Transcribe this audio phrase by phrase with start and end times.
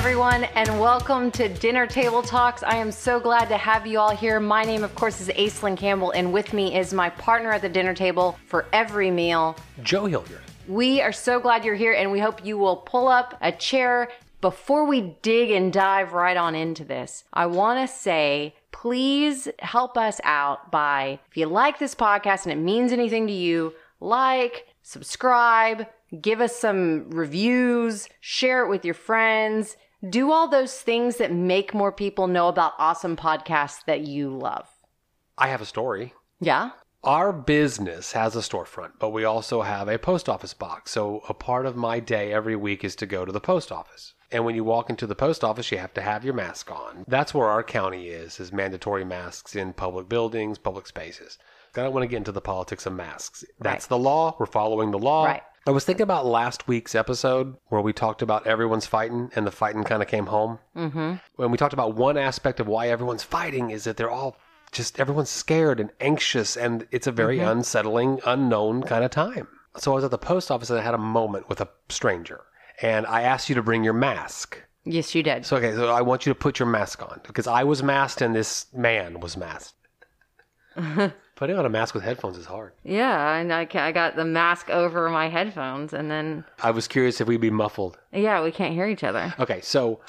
[0.00, 2.62] everyone, and welcome to Dinner Table Talks.
[2.62, 4.40] I am so glad to have you all here.
[4.40, 7.68] My name, of course, is Aislinn Campbell, and with me is my partner at the
[7.68, 10.40] dinner table for every meal, Joe Hilliard.
[10.66, 14.08] We are so glad you're here, and we hope you will pull up a chair.
[14.40, 19.98] Before we dig and dive right on into this, I want to say please help
[19.98, 24.66] us out by, if you like this podcast and it means anything to you, like,
[24.82, 25.86] subscribe,
[26.22, 29.76] give us some reviews, share it with your friends,
[30.08, 34.68] do all those things that make more people know about awesome podcasts that you love.
[35.36, 36.14] I have a story.
[36.40, 36.70] Yeah?
[37.02, 40.90] Our business has a storefront, but we also have a post office box.
[40.92, 44.14] So a part of my day every week is to go to the post office.
[44.30, 47.04] And when you walk into the post office, you have to have your mask on.
[47.08, 51.38] That's where our county is, is mandatory masks in public buildings, public spaces.
[51.74, 53.44] I don't want to get into the politics of masks.
[53.60, 53.88] That's Right.
[53.88, 54.36] the law.
[54.38, 55.24] We're following the law.
[55.24, 55.42] Right.
[55.66, 59.50] I was thinking about last week's episode where we talked about everyone's fighting and the
[59.50, 60.58] fighting kind of came home.
[60.74, 61.14] Mm-hmm.
[61.36, 64.36] When we talked about one aspect of why everyone's fighting is that they're all
[64.72, 69.48] just everyone's scared and anxious and it's a very unsettling, unknown kind of time.
[69.76, 72.40] So I was at the post office and I had a moment with a stranger
[72.80, 74.62] and I asked you to bring your mask.
[74.84, 75.44] Yes, you did.
[75.44, 78.22] So okay, so I want you to put your mask on because I was masked
[78.22, 79.74] and this man was masked.
[81.40, 82.74] Putting on a mask with headphones is hard.
[82.84, 87.18] Yeah, and I, I got the mask over my headphones, and then I was curious
[87.18, 87.96] if we'd be muffled.
[88.12, 89.34] yeah, we can't hear each other.
[89.40, 90.00] Okay, so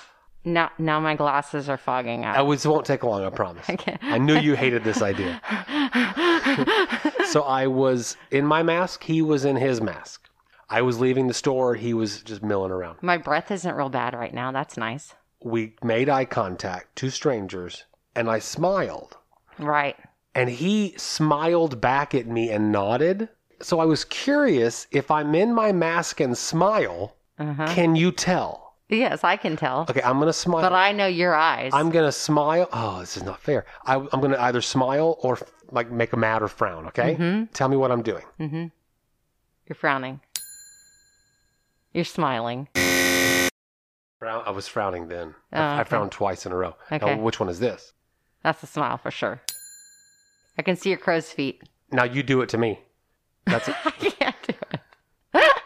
[0.43, 2.47] Now, now my glasses are fogging I out.
[2.47, 3.65] was won't take long, I promise.
[3.69, 3.97] Okay.
[4.01, 5.39] I knew you hated this idea.
[7.29, 10.27] so I was in my mask, he was in his mask.
[10.69, 12.97] I was leaving the store, he was just milling around.
[13.01, 14.51] My breath isn't real bad right now.
[14.51, 15.13] That's nice.
[15.41, 17.85] We made eye contact, two strangers,
[18.17, 19.15] and I smiled.
[19.57, 19.95] Right.
[20.33, 23.29] And he smiled back at me and nodded.
[23.61, 27.67] So I was curious if I'm in my mask and smile, uh-huh.
[27.73, 28.75] can you tell?
[28.89, 29.85] Yes, I can tell.
[29.89, 30.61] Okay, I'm gonna smile.
[30.61, 31.71] But I know your eyes.
[31.73, 32.67] I'm gonna smile.
[32.73, 33.65] Oh, this is not fair.
[33.85, 35.39] I, I'm gonna either smile or
[35.71, 36.87] like make a mad or frown.
[36.87, 37.15] Okay.
[37.15, 37.45] Mm-hmm.
[37.53, 38.25] Tell me what I'm doing.
[38.39, 38.65] Mm-hmm.
[39.67, 40.19] You're frowning.
[41.93, 42.67] You're smiling.
[44.21, 45.35] I was frowning then.
[45.53, 45.83] Oh, I, I uh-huh.
[45.85, 46.75] frowned twice in a row.
[46.91, 47.15] Okay.
[47.15, 47.93] Now, which one is this?
[48.43, 49.41] That's a smile for sure.
[50.57, 51.63] I can see your crow's feet.
[51.91, 52.79] Now you do it to me.
[53.45, 53.75] That's it.
[53.85, 54.81] I can't do it.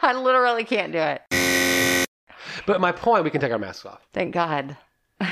[0.02, 2.08] I literally can't do it.
[2.66, 4.06] but my point, we can take our masks off.
[4.14, 4.78] Thank God.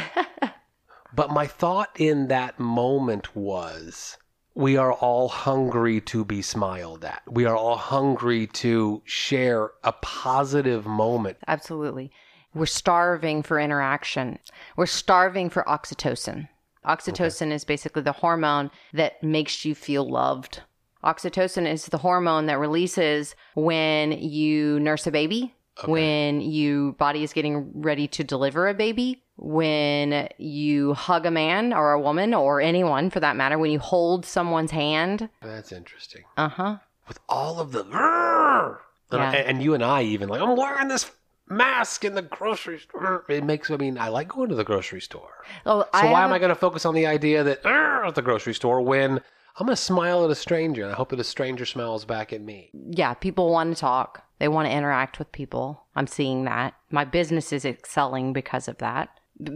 [1.16, 4.18] But my thought in that moment was
[4.56, 7.22] we are all hungry to be smiled at.
[7.30, 11.38] We are all hungry to share a positive moment.
[11.48, 12.12] Absolutely.
[12.56, 14.40] We're starving for interaction.
[14.76, 16.50] We're starving for oxytocin.
[16.86, 20.62] Oxytocin is basically the hormone that makes you feel loved.
[21.04, 25.54] Oxytocin is the hormone that releases when you nurse a baby,
[25.86, 31.74] when your body is getting ready to deliver a baby, when you hug a man
[31.74, 35.30] or a woman or anyone for that matter, when you hold someone's hand.
[35.42, 36.24] That's interesting.
[36.38, 36.78] Uh huh.
[37.08, 37.82] With all of the.
[37.84, 38.78] And,
[39.12, 39.32] Yeah.
[39.34, 41.12] and you and I even like, I'm wearing this
[41.50, 43.26] mask in the grocery store.
[43.30, 45.44] It makes, I mean, I like going to the grocery store.
[45.66, 48.16] Oh, So I why am a- I going to focus on the idea that at
[48.16, 49.20] the grocery store when
[49.60, 52.34] I'm going to smile at a stranger and I hope that a stranger smiles back
[52.34, 52.72] at me?
[52.74, 54.24] yeah, people want to talk.
[54.40, 55.84] They want to interact with people.
[55.96, 56.74] I'm seeing that.
[56.90, 59.10] My business is excelling because of that,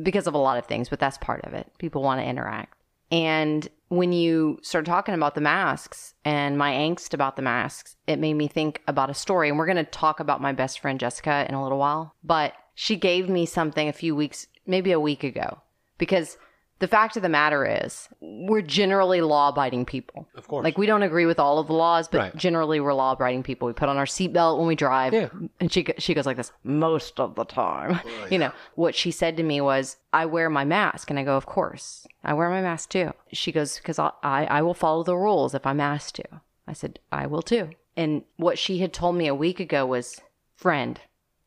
[0.03, 1.71] because of a lot of things, but that's part of it.
[1.77, 2.76] People want to interact.
[3.11, 8.19] And when you start talking about the masks and my angst about the masks, it
[8.19, 9.49] made me think about a story.
[9.49, 12.13] And we're going to talk about my best friend Jessica in a little while.
[12.23, 15.61] But she gave me something a few weeks, maybe a week ago,
[15.97, 16.37] because
[16.79, 20.27] the fact of the matter is, we're generally law abiding people.
[20.35, 20.63] Of course.
[20.63, 22.35] Like, we don't agree with all of the laws, but Right.
[22.35, 23.65] generally we're law abiding people.
[23.67, 25.13] We put on our seatbelt when we drive.
[25.13, 25.29] Yeah.
[25.59, 27.99] And she, she goes like this most of the time.
[28.05, 31.09] Oh, you know, what she said to me was, I wear my mask.
[31.09, 32.05] And I go, Of course.
[32.23, 33.13] I wear my mask too.
[33.33, 36.25] She goes, Because I, I will follow the rules if I'm asked to.
[36.67, 37.69] I said, I will too.
[37.95, 40.21] And what she had told me a week ago was,
[40.55, 40.99] Friend,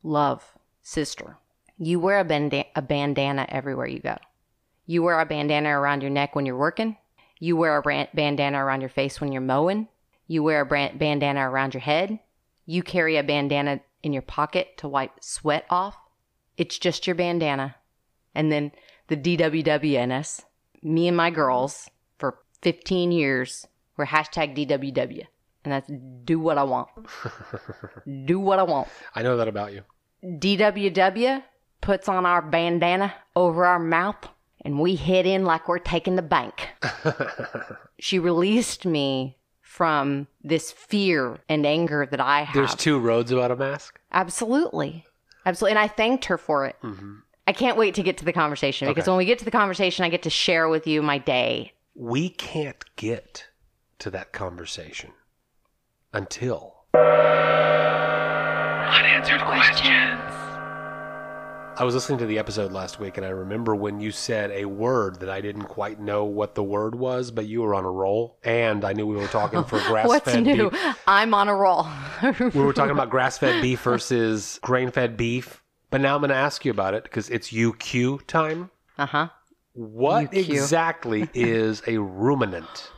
[0.03, 1.37] love, sister,
[1.79, 4.17] you wear a, banda- a bandana everywhere you go.
[4.91, 6.97] You wear a bandana around your neck when you're working.
[7.39, 9.87] You wear a bandana around your face when you're mowing.
[10.27, 12.19] You wear a bandana around your head.
[12.67, 15.97] You carry a bandana in your pocket to wipe sweat off.
[16.57, 17.77] It's just your bandana.
[18.35, 18.73] And then
[19.07, 20.43] the DWWNS,
[20.83, 21.89] me and my girls
[22.19, 25.25] for 15 years were hashtag DWW.
[25.63, 25.89] And that's
[26.25, 26.89] do what I want.
[28.27, 28.89] do what I want.
[29.15, 29.85] I know that about you.
[30.25, 31.45] DWW
[31.81, 34.27] puts on our bandana over our mouth
[34.65, 36.69] and we head in like we're taking the bank.
[37.99, 42.55] she released me from this fear and anger that I have.
[42.55, 43.99] There's two roads about a mask.
[44.13, 45.07] Absolutely.
[45.47, 45.71] Absolutely.
[45.73, 46.77] And I thanked her for it.
[46.83, 47.15] Mm-hmm.
[47.47, 49.11] I can't wait to get to the conversation because Okay.
[49.13, 51.73] when we get to the conversation, I get to share with you my day.
[51.95, 53.47] We can't get
[54.01, 55.13] to that conversation
[56.13, 56.77] until
[58.95, 60.21] unanswered questions.
[61.81, 64.67] I was listening to the episode last week and I remember when you said a
[64.67, 67.91] word that I didn't quite know what the word was, but you were on a
[67.91, 70.69] roll and I knew we were talking for grass What's new?
[70.69, 70.99] beef.
[71.07, 71.89] I'm on a roll.
[72.39, 75.63] We were talking about grass fed beef versus grain fed beef.
[75.89, 78.69] But now I'm going to ask you about it because it's UQ time.
[78.99, 79.29] uh huh.
[79.73, 80.51] What UQ.
[80.51, 82.91] exactly is a ruminant?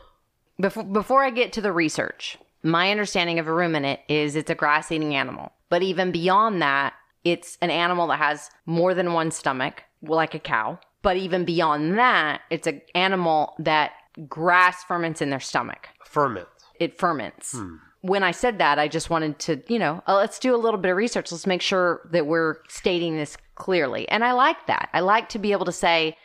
[0.59, 4.55] Before, before I get to the research, my understanding of a ruminant is it's a
[4.55, 5.53] grass eating animal.
[5.69, 10.39] But even beyond that, it's an animal that has more than one stomach, like a
[10.39, 10.79] cow.
[11.01, 13.91] But even beyond that, it's an animal that
[14.27, 15.89] grass ferments in their stomach.
[16.05, 16.47] Ferment.
[16.79, 17.57] It ferments.
[18.01, 20.79] When I said that, I just wanted to, you know, uh, let's do a little
[20.79, 21.31] bit of research.
[21.31, 24.07] Let's make sure that we're stating this clearly.
[24.09, 24.89] And I like that.
[24.93, 26.17] I like to be able to say,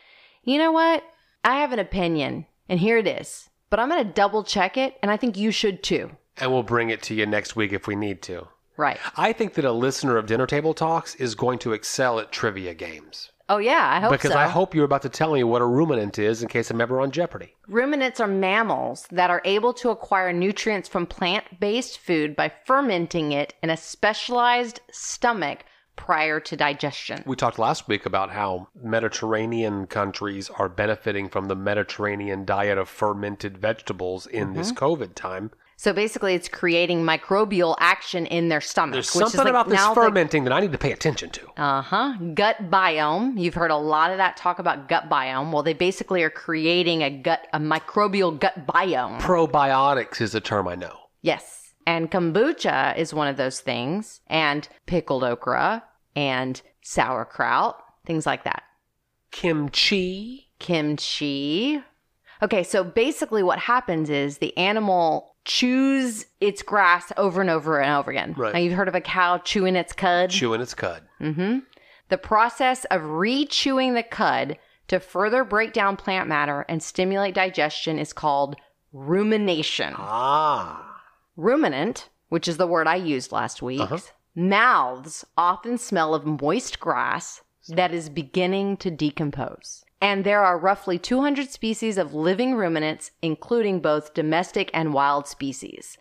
[0.42, 1.04] you know what?
[1.44, 3.48] I have an opinion, and here it is.
[3.70, 6.10] But I'm going to double check it, and I think you should too.
[6.38, 8.48] And we'll bring it to you next week if we need to.
[8.78, 8.98] Right.
[9.16, 12.72] I think that a listener of Dinner Table Talks is going to excel at trivia
[12.72, 13.30] games.
[13.50, 14.16] Oh, yeah, I hope so.
[14.16, 14.38] because so.
[14.38, 17.00] I hope you're about to tell me what a ruminant is in case I'm ever
[17.00, 17.54] on Jeopardy.
[17.66, 23.32] Ruminants are mammals that are able to acquire nutrients from plant based food by fermenting
[23.32, 25.64] it in a specialized stomach
[25.96, 27.22] prior to digestion.
[27.26, 32.88] We talked last week about how Mediterranean countries are benefiting from the Mediterranean diet of
[32.88, 34.84] fermented vegetables in this Mm-hmm.
[34.84, 35.50] COVID time.
[35.78, 38.94] So basically, it's creating microbial action in their stomach.
[38.94, 41.48] There's which is something like about this fermenting that I need to pay attention to.
[41.56, 42.14] Uh huh.
[42.34, 43.38] Gut biome.
[43.40, 45.52] You've heard a lot of that talk about gut biome.
[45.52, 49.20] Well, they basically are creating a gut, a microbial gut biome.
[49.20, 50.96] Probiotics is a term I know.
[51.22, 51.74] Yes.
[51.86, 55.84] And kombucha is one of those things, and pickled okra,
[56.16, 58.64] and sauerkraut, things like that.
[59.30, 60.50] Kimchi.
[60.58, 61.80] Kimchi.
[62.42, 67.90] Okay, so basically what happens is the animal chews its grass over and over and
[67.98, 68.34] over again.
[68.36, 68.52] Right.
[68.52, 70.30] Now, you've heard of a cow chewing its cud?
[70.30, 71.02] Chewing its cud.
[71.20, 71.60] Mm-hmm.
[72.10, 74.58] The process of re-chewing the cud
[74.88, 78.56] to further break down plant matter and stimulate digestion is called
[78.92, 79.94] rumination.
[79.96, 81.00] Ah.
[81.36, 83.98] Ruminant, which is the word I used last week, Uh-huh.
[84.34, 89.84] mouths often smell of moist grass that is beginning to decompose.
[90.00, 95.98] And there are roughly 200 species of living ruminants, including both domestic and wild species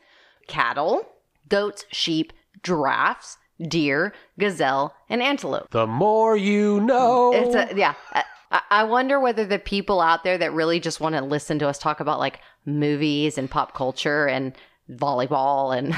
[0.47, 1.05] cattle,
[1.49, 2.31] goats, sheep,
[2.63, 5.69] giraffes, deer, gazelle, and antelope.
[5.71, 7.33] The more you know.
[7.33, 7.95] It's a, yeah.
[8.11, 11.77] I- wonder whether the people out there that really just want to listen to us
[11.77, 14.53] talk about like movies and pop culture and
[14.89, 15.93] volleyball and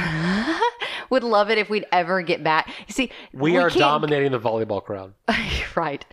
[1.10, 2.68] would love it if we'd ever get back.
[2.88, 5.14] You see, we, are dominating the volleyball crowd.
[5.76, 6.06] right.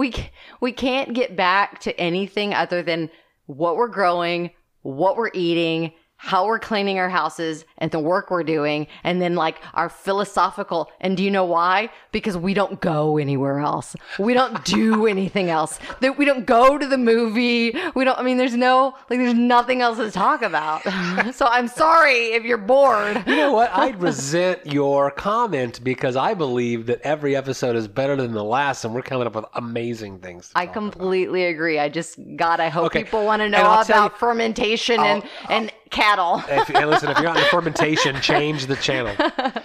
[0.00, 0.14] We
[0.62, 3.10] we can't get back to anything other than
[3.44, 4.50] what we're growing,
[4.80, 9.34] what we're eating, how we're cleaning our houses, and the work we're doing, and then
[9.34, 10.90] like our philosophical.
[11.00, 11.88] And do you know why?
[12.12, 13.96] Because we don't go anywhere else.
[14.18, 15.78] We don't do anything else.
[16.00, 17.74] That we don't go to the movie.
[17.94, 18.18] We don't.
[18.18, 20.82] I mean, there's no like, there's nothing else to talk about.
[21.34, 23.22] so I'm sorry if you're bored.
[23.26, 23.70] You know what?
[23.72, 28.84] I'd resent your comment because I believe that every episode is better than the last,
[28.84, 30.48] and we're coming up with amazing things.
[30.50, 30.92] to I talk about.
[30.92, 31.78] completely agree.
[31.78, 33.04] I just, God, I hope Okay.
[33.04, 36.42] people want to know about you- fermentation and, and cattle.
[36.48, 37.69] If, and listen, if you're on the fermentation,
[38.22, 39.14] change the channel.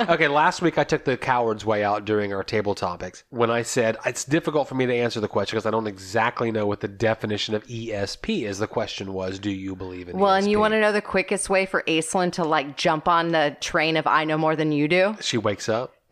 [0.09, 3.61] Okay, last week I took the coward's way out during our table topics when I
[3.61, 6.81] said it's difficult for me to answer the question because I don't exactly know what
[6.81, 8.59] the definition of ESP is.
[8.59, 11.49] The question was, do you believe in Well, and you want to know the quickest
[11.49, 14.87] way for Aislinn to like jump on the train of I know more than you
[14.87, 15.15] do?
[15.21, 15.95] She wakes up.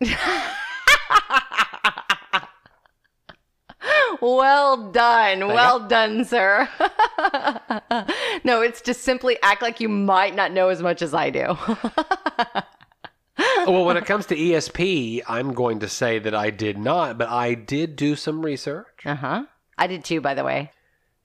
[4.20, 5.48] Well done.
[5.48, 6.68] Well done, sir.
[8.44, 11.56] no, it's just simply act like you might not know as much as I do.
[13.66, 17.28] well, when it comes to ESP, I'm going to say that I did not, but
[17.28, 19.04] I did do some research.
[19.04, 19.44] uh huh.
[19.76, 20.70] I did too, by the way.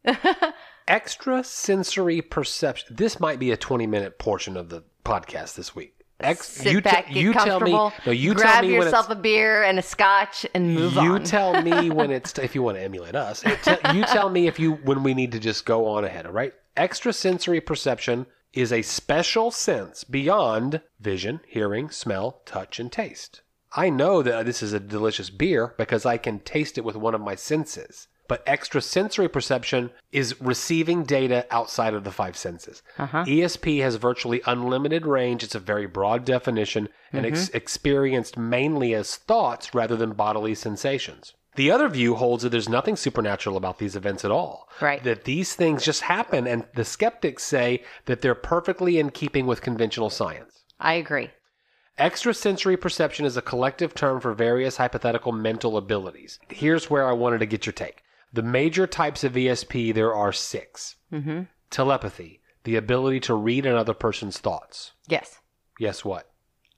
[0.87, 2.95] Extrasensory perception.
[2.95, 5.98] This might be a 20 minute portion of the podcast this week.
[6.19, 7.71] Ex- Sit you back, get you tell me.
[7.71, 10.99] comfortable, No, you grab tell me yourself a beer and a scotch and move you
[10.99, 11.05] on.
[11.05, 13.41] You tell me when it's if you want to emulate us.
[13.41, 16.25] Te- you tell me if you when we need to just go on ahead.
[16.25, 16.53] All right.
[16.75, 23.41] Extrasensory perception is a special sense beyond vision, hearing, smell, touch, and taste.
[23.75, 27.13] I know that this is a delicious beer because I can taste it with one
[27.13, 28.07] of my senses.
[28.29, 32.83] But extrasensory perception is receiving data outside of the five senses.
[32.99, 33.25] Uh-huh.
[33.25, 35.43] ESP has virtually unlimited range.
[35.43, 37.57] It's a very broad definition and ex- mm-hmm.
[37.57, 41.33] experienced mainly as thoughts rather than bodily sensations.
[41.55, 44.69] The other view holds that there's nothing supernatural about these events at all.
[44.79, 45.03] Right.
[45.03, 49.63] That these things just happen, and the skeptics say that they're perfectly in keeping with
[49.63, 50.63] conventional science.
[50.79, 51.31] I agree.
[51.97, 56.39] Extrasensory perception is a collective term for various hypothetical mental abilities.
[56.49, 58.03] Here's where I wanted to get your take.
[58.31, 61.41] The major types of ESP, there are 6 Mm-hmm.
[61.71, 64.91] Telepathy, the ability to read another person's thoughts.
[65.07, 65.39] Yes.
[65.79, 66.29] Yes, what?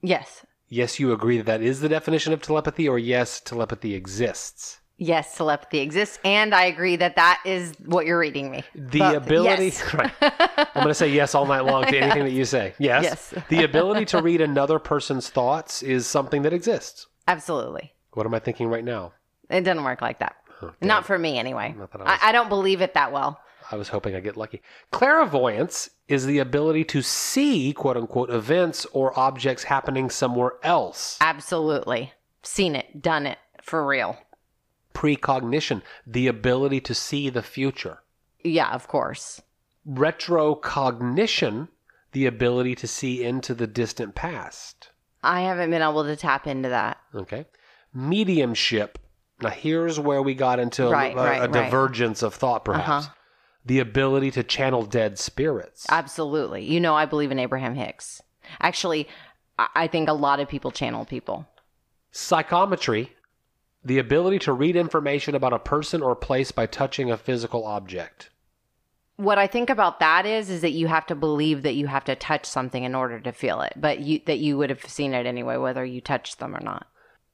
[0.01, 0.45] Yes.
[0.67, 4.79] Yes, you agree that that is the definition of telepathy, or yes, telepathy exists.
[4.97, 8.63] Yes, telepathy exists, and I agree that that is what you're reading me.
[8.75, 9.93] The ability, yes.
[9.93, 10.11] right.
[10.21, 12.73] I'm going to say yes all night long to anything that you say.
[12.79, 13.33] Yes.
[13.33, 13.45] Yes.
[13.49, 17.07] the ability to read another person's thoughts is something that exists.
[17.27, 17.93] Absolutely.
[18.13, 19.13] What am I thinking right now?
[19.49, 20.35] It doesn't work like that.
[20.81, 21.73] Not for me, anyway.
[21.77, 23.39] Not that I I, I don't believe it that well.
[23.71, 24.61] I was hoping I'd get lucky.
[24.91, 31.17] Clairvoyance is the ability to see, quote unquote, events or objects happening somewhere else.
[31.21, 32.11] Absolutely.
[32.43, 34.17] Seen it, done it, for real.
[34.93, 37.99] Precognition, the ability to see the future.
[38.43, 39.41] Yeah, of course.
[39.87, 41.69] Retrocognition,
[42.11, 44.89] the ability to see into the distant past.
[45.23, 46.97] I haven't been able to tap into that.
[47.15, 47.45] Okay.
[47.93, 48.97] Mediumship.
[49.41, 51.51] Now, here's where we got into a- Right, a, right, a right.
[51.51, 53.05] divergence of thought, perhaps.
[53.05, 53.13] Uh-huh.
[53.65, 55.85] The ability to channel dead spirits.
[55.89, 56.63] Absolutely.
[56.63, 58.21] You know, I believe in Abraham Hicks.
[58.59, 59.07] Actually,
[59.59, 61.47] I, I think a lot of people channel people.
[62.11, 63.13] Psychometry.
[63.83, 68.29] The ability to read information about a person or place by touching a physical object.
[69.15, 72.03] What I think about that is, is that you have to believe that you have
[72.05, 75.13] to touch something in order to feel it, but you that you would have seen
[75.13, 76.87] it anyway, whether you touched them or not.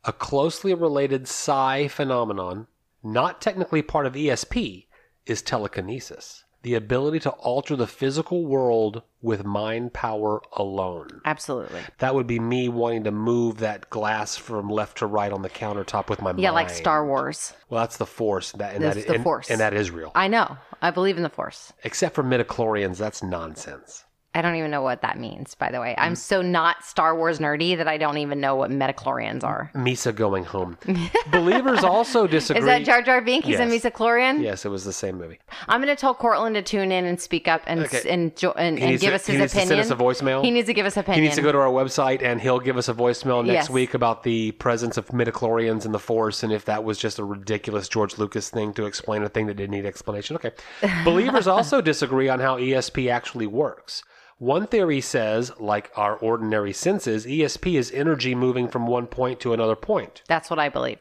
[0.04, 2.68] A closely related psi phenomenon,
[3.04, 4.86] not technically part of ESP,
[5.26, 6.44] is telekinesis.
[6.64, 11.22] The ability to alter the physical world with mind power alone.
[11.24, 11.82] Absolutely.
[12.00, 15.50] That would be me wanting to move that glass from left to right on the
[15.50, 16.42] countertop with my mind.
[16.42, 17.54] Yeah, like Star Wars.
[17.70, 18.52] Well, that's the Force.
[18.54, 19.50] That and That's that the and, Force.
[19.50, 20.12] and that is real.
[20.16, 20.58] I know.
[20.82, 21.74] I believe in the Force.
[21.84, 24.04] Except for midichlorians, that's nonsense.
[24.38, 25.96] I don't even know what that means, by the way.
[25.98, 26.04] Mm.
[26.04, 29.72] I'm so not Star Wars nerdy that I don't even know what metachlorians are.
[29.74, 30.78] Misa going home.
[31.32, 32.60] Believers also disagree.
[32.62, 33.48] Is that Jar Jar Binks?
[33.48, 33.84] He's a Yes.
[33.84, 34.42] metachlorian?
[34.44, 35.40] Yes, it was the same movie.
[35.68, 38.08] I'm going to tell Cortland to tune in and speak up and Okay.
[38.08, 39.84] and, jo- and, and give to- us he his needs to opinion.
[39.86, 40.44] send us a voicemail?
[40.44, 41.22] He needs to give us opinion.
[41.24, 43.70] He needs to go to our website and he'll give us a voicemail next Yes.
[43.72, 47.24] week about the presence of midichlorians in the Force and if that was just a
[47.24, 50.36] ridiculous George Lucas thing to explain a thing that didn't need explanation.
[50.36, 50.52] Okay.
[51.04, 54.04] Believers also disagree on how ESP actually works.
[54.40, 59.54] One theory says, like our ordinary senses, ESP is energy moving from one point to
[59.54, 60.22] another point.
[60.28, 61.00] That's what I believe.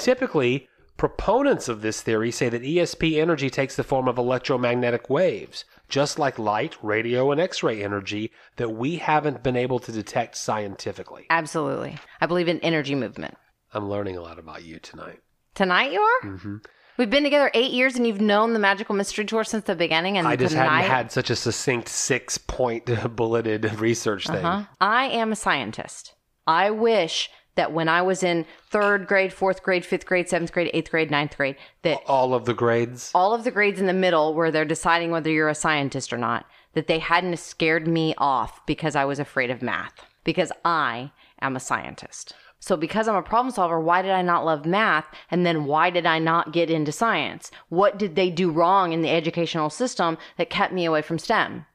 [0.00, 5.64] Typically, proponents of this theory say that ESP energy takes the form of electromagnetic waves,
[5.88, 10.36] just like light, radio, and X ray energy that we haven't been able to detect
[10.36, 11.26] scientifically.
[11.30, 11.98] Absolutely.
[12.20, 13.36] I believe in energy movement.
[13.72, 15.20] I'm learning a lot about you tonight.
[15.54, 16.28] Tonight you are?
[16.28, 16.56] Mm-hmm.
[16.98, 20.18] We've been together eight years and you've known the Magical Mystery Tour since the beginning.
[20.18, 24.42] And I just tonight, hadn't had such a succinct six point bulleted research thing.
[24.42, 24.64] Huh?
[24.80, 26.14] I am a scientist.
[26.46, 30.70] I wish that when I was in third grade, fourth grade, fifth grade, seventh grade,
[30.72, 33.10] eighth grade, ninth grade, that All of the grades.
[33.14, 36.18] all of the grades in the middle where they're deciding whether you're a scientist or
[36.18, 39.92] not, that they hadn't scared me off because I was afraid of math.
[40.24, 42.34] Because I am a scientist.
[42.62, 45.08] So because I'm a problem solver, why did I not love math?
[45.32, 47.50] And then why did I not get into science?
[47.70, 51.66] What did they do wrong in the educational system that kept me away from STEM?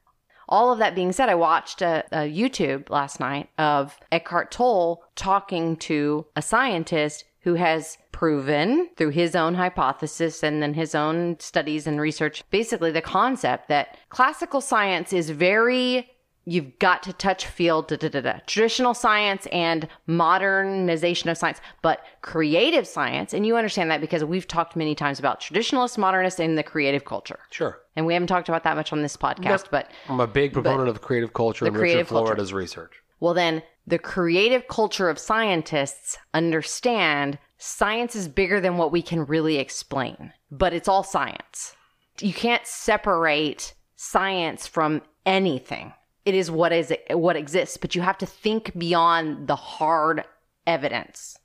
[0.47, 5.03] All of that being said, I watched a, a YouTube last night of Eckhart Tolle
[5.17, 11.37] talking to a scientist who has proven through his own hypothesis and then his own
[11.39, 16.09] studies and research basically the concept that classical science is very
[16.49, 18.39] you've got to touch feel da, da, da, da.
[18.47, 24.47] traditional science and modernization of science but creative science and you understand that because we've
[24.47, 27.79] talked many times about traditionalist modernist and the creative culture Sure.
[27.95, 30.87] and we haven't talked about that much on this podcast but I'm a big proponent
[30.89, 32.25] of creative culture and creative Richard culture.
[32.27, 32.93] Florida's research.
[33.19, 39.25] well, then the creative culture of scientists understand science is bigger than what we can
[39.25, 41.73] really explain, but it's all science.
[42.19, 45.93] You can't separate science from anything.
[46.27, 50.25] It is what is what exists, but you have to think beyond the hard
[50.65, 51.37] evidence.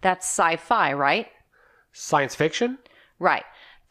[0.00, 1.28] That's sci-fi, right?
[1.92, 2.78] Science fiction?
[3.20, 3.44] Right.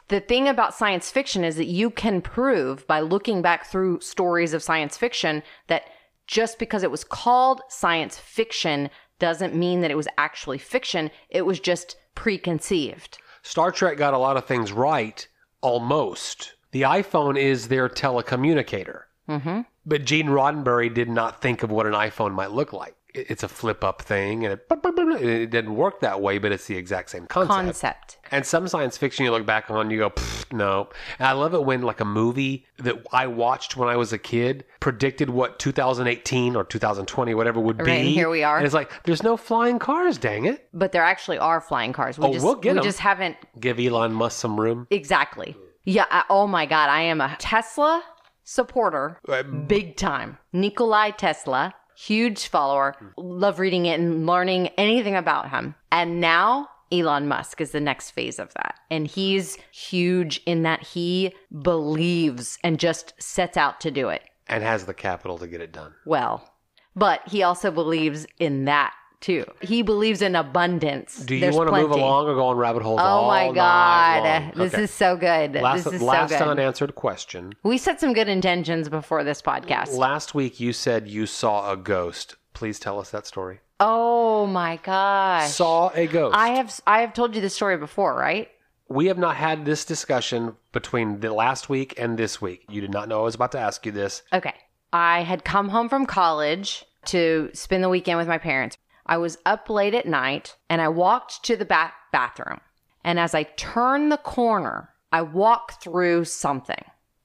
[0.10, 4.54] The thing about science fiction is that you can prove by looking back through stories
[4.54, 5.84] of science fiction that
[6.28, 8.90] just because it was called science fiction
[9.20, 11.12] doesn't mean that it was actually fiction.
[11.30, 13.20] It was just preconceived.
[13.42, 15.26] Star Trek got a lot of things right,
[15.62, 16.56] almost.
[16.72, 19.04] The iPhone is their telecommunicator.
[19.30, 19.62] Mm-hmm.
[19.86, 22.96] But Gene Roddenberry did not think of what an iPhone might look like.
[23.14, 24.68] it's a flip up thing and it,
[25.24, 27.54] it didn't work that way, but it's the exact same concept.
[27.56, 28.18] Concept.
[28.32, 30.12] And some science fiction you look back on, you go,
[30.52, 30.90] no.
[31.18, 34.18] And I love it when like a movie that I watched when I was a
[34.18, 37.90] kid predicted what 2018 or 2020, whatever would be.
[37.92, 38.58] And here we are.
[38.58, 40.68] And it's like, there's no flying cars, dang it.
[40.74, 42.18] But there actually are flying cars.
[42.20, 42.84] We Oh, just we'll get we 'em.
[42.84, 44.88] just haven't Give Elon Musk some room.
[44.90, 45.56] exactly.
[45.86, 46.06] Yeah.
[46.12, 48.04] I, oh my God, I am a Tesla
[48.46, 49.20] supporter,
[49.68, 50.38] big time.
[50.54, 52.96] Nikolai Tesla, huge follower.
[53.18, 55.76] Love reading it and learning anything about him.
[55.92, 58.76] And now Elon Musk is the next phase of that.
[58.90, 64.22] And he's huge in that he believes and just sets out to do it.
[64.48, 65.94] And has the capital to get it done.
[66.06, 66.54] Well,
[66.96, 69.46] but he also believes in that too.
[69.62, 71.18] He believes in abundance.
[71.18, 73.52] Do you There's want to move along or go on rabbit holes Oh all my
[73.52, 74.84] god, this Okay.
[74.84, 75.54] is so good.
[75.56, 76.48] last, this is last so good.
[76.48, 77.54] unanswered question.
[77.64, 79.96] we set some good intentions before this podcast.
[79.98, 82.36] Last week you said you saw a ghost.
[82.54, 83.60] Please tell us that story.
[83.80, 85.52] Oh my gosh.
[85.52, 86.36] Saw a ghost.
[86.38, 88.50] I have I have told you the story before, right?
[88.88, 92.64] we have not had this discussion between the last week and this week.
[92.70, 94.22] You did not know I was about to ask you this.
[94.32, 94.54] Okay.
[94.94, 98.78] I had come home from college to spend the weekend with my parents.
[99.06, 102.60] I was up late at night and I walked to the back bathroom.
[103.04, 106.84] And as I turned the corner, I walked through something.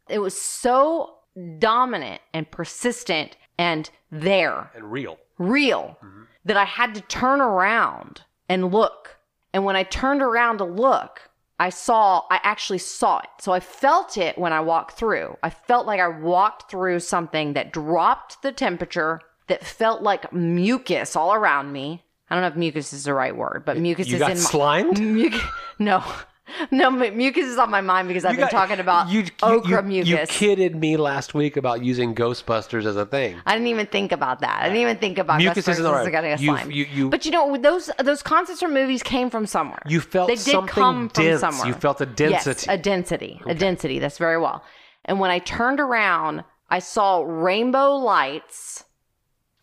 [0.08, 1.16] It was so
[1.58, 5.18] dominant and persistent and there, And real.
[5.38, 6.22] real, mm-hmm.
[6.44, 9.18] that I had to turn around and look.
[9.52, 13.28] And when I turned around to look, I saw, I actually saw it.
[13.40, 15.36] So I felt it when I walked through.
[15.42, 19.20] I felt like I walked through something that dropped the temperature,
[19.50, 22.02] that felt like mucus all around me.
[22.30, 24.36] I don't know if mucus is the right word, but mucus You is got in
[24.38, 24.98] slimed?
[25.00, 25.42] my mucus.
[25.78, 26.02] No,
[26.70, 29.82] no, mucus is on my mind because I've You been got- talking about you, okra
[29.82, 30.08] you, mucus.
[30.08, 33.36] You kidded me last week about using Ghostbusters as a thing.
[33.46, 34.60] I didn't even think about that.
[34.62, 36.70] I didn't even think about Mucus Ghostbusters isn't all as getting a You- slime.
[36.70, 39.82] you- you- but you know, those those concepts or movies came from somewhere.
[39.86, 41.40] You felt they did something come dense.
[41.40, 41.68] from somewhere.
[41.68, 42.66] You felt a Yes, density.
[42.72, 43.98] a density, a density.
[43.98, 44.62] That's very well.
[45.04, 48.84] And when I turned around, I saw rainbow lights.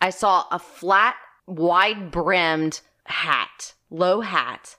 [0.00, 4.76] I saw a flat, wide brimmed hat, low hat,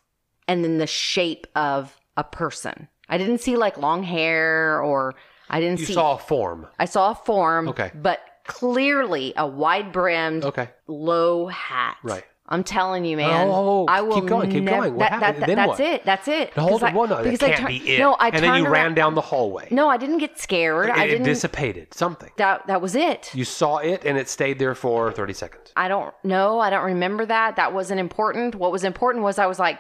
[0.48, 2.88] and then the shape of a person.
[3.10, 5.16] I didn't see like long hair or
[5.50, 6.68] I didn't You see You saw a form.
[6.78, 7.92] I saw a form, Okay.
[7.96, 10.70] but clearly a wide brimmed, Okay.
[10.88, 11.98] low hat.
[12.04, 12.24] Right.
[12.52, 13.48] I'm telling you, man.
[13.48, 13.86] Oh, oh, oh.
[13.88, 14.96] I will Keep going, keep never- going.
[14.96, 15.44] What that- happened?
[15.44, 15.80] that- Then that's what?
[15.80, 16.04] it.
[16.04, 16.54] That's it.
[16.56, 16.84] Hold Because.
[16.84, 18.00] I- Well, no, that because I can't tur- be it.
[18.00, 19.68] No, I and then you ran down the hallway.
[19.70, 20.90] No, I didn't get scared.
[20.90, 21.26] I it, it didn't.
[21.26, 21.94] dissipated.
[21.94, 22.32] Something.
[22.38, 23.30] that that was it.
[23.36, 25.72] You saw it and it stayed there for 30 seconds.
[25.78, 26.60] I don't know.
[26.60, 27.56] I don't remember that.
[27.58, 28.56] That wasn't important.
[28.56, 29.80] What was important was I was like,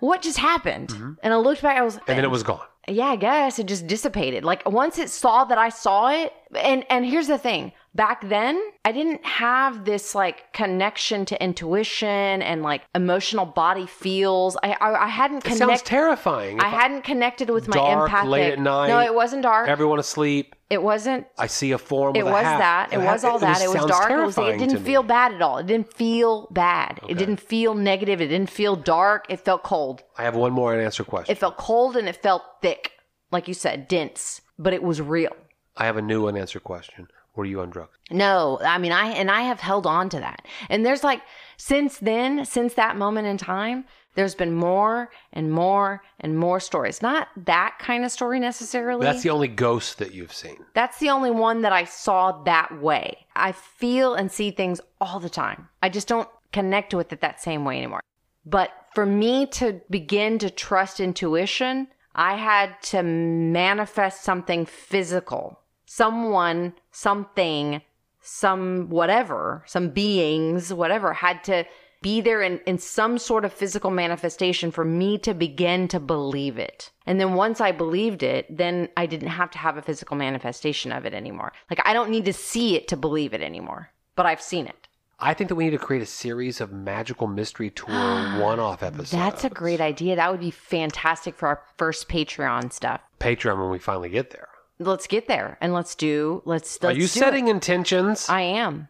[0.00, 0.92] "What just happened?"
[1.22, 1.76] And I looked back.
[1.76, 2.04] I was, Mm-hmm.
[2.10, 2.66] And then it was gone.
[2.88, 4.42] yeah, I guess it just dissipated.
[4.44, 8.60] Like once it saw that I saw it, and and here's the thing: back then,
[8.84, 12.08] I didn't have this like connection to intuition
[12.42, 14.56] and like emotional body feels.
[14.62, 15.86] I I, I hadn't It sounds connected.
[15.86, 16.56] terrifying.
[16.58, 18.30] If I hadn't connected with my Dark, empathic.
[18.30, 19.68] late at night, no, it wasn't dark.
[19.68, 20.54] everyone asleep.
[20.70, 21.26] it wasn't.
[21.38, 22.16] I see a form.
[22.16, 22.58] It a was hat.
[22.58, 22.92] that.
[22.92, 23.60] It was all that.
[23.60, 24.10] It was sounds dark.
[24.10, 25.58] It, was, it didn't feel bad at all.
[25.58, 27.00] It didn't feel bad.
[27.08, 28.20] It didn't feel negative.
[28.20, 29.26] It didn't feel dark.
[29.28, 30.02] It felt cold.
[30.16, 31.32] I have one more unanswered question.
[31.32, 32.92] It felt cold and it felt thick,
[33.32, 34.40] like you said, dense.
[34.58, 35.32] But it was real.
[35.76, 37.08] I have a new unanswered question.
[37.36, 37.96] Were you on drugs?
[38.10, 40.46] No, I mean, I and I have held on to that.
[40.68, 41.22] And there's like
[41.56, 47.00] since then, since that moment in time, there's been more and more and more stories.
[47.00, 49.04] Not that kind of story necessarily.
[49.04, 50.64] That's the only ghost that you've seen.
[50.74, 53.26] That's the only one that I saw that way.
[53.36, 55.68] I feel and see things all the time.
[55.82, 58.00] I just don't connect with it that same way anymore.
[58.44, 65.60] But for me to begin to trust intuition, I had to manifest something physical.
[65.92, 67.82] Someone, something,
[68.20, 71.64] some whatever, some beings, whatever, had to
[72.00, 76.58] be there in, in some sort of physical manifestation for me to begin to believe
[76.58, 76.92] it.
[77.06, 80.92] And then once I believed it, then I didn't have to have a physical manifestation
[80.92, 81.52] of it anymore.
[81.68, 84.86] Like I don't need to see it to believe it anymore, but I've seen it.
[85.18, 87.88] I think that we need to create a series of magical mystery tour
[88.40, 89.10] one-off episodes.
[89.10, 90.14] That's a great idea.
[90.14, 93.00] That would be fantastic for our first Patreon stuff.
[93.18, 94.49] Patreon when we finally get there.
[94.80, 97.50] Let's get there and let's do let's, Are let's you do setting it.
[97.52, 98.28] intentions?
[98.28, 98.88] I am.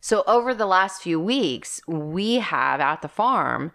[0.00, 3.72] So over the last few weeks, we have at the farm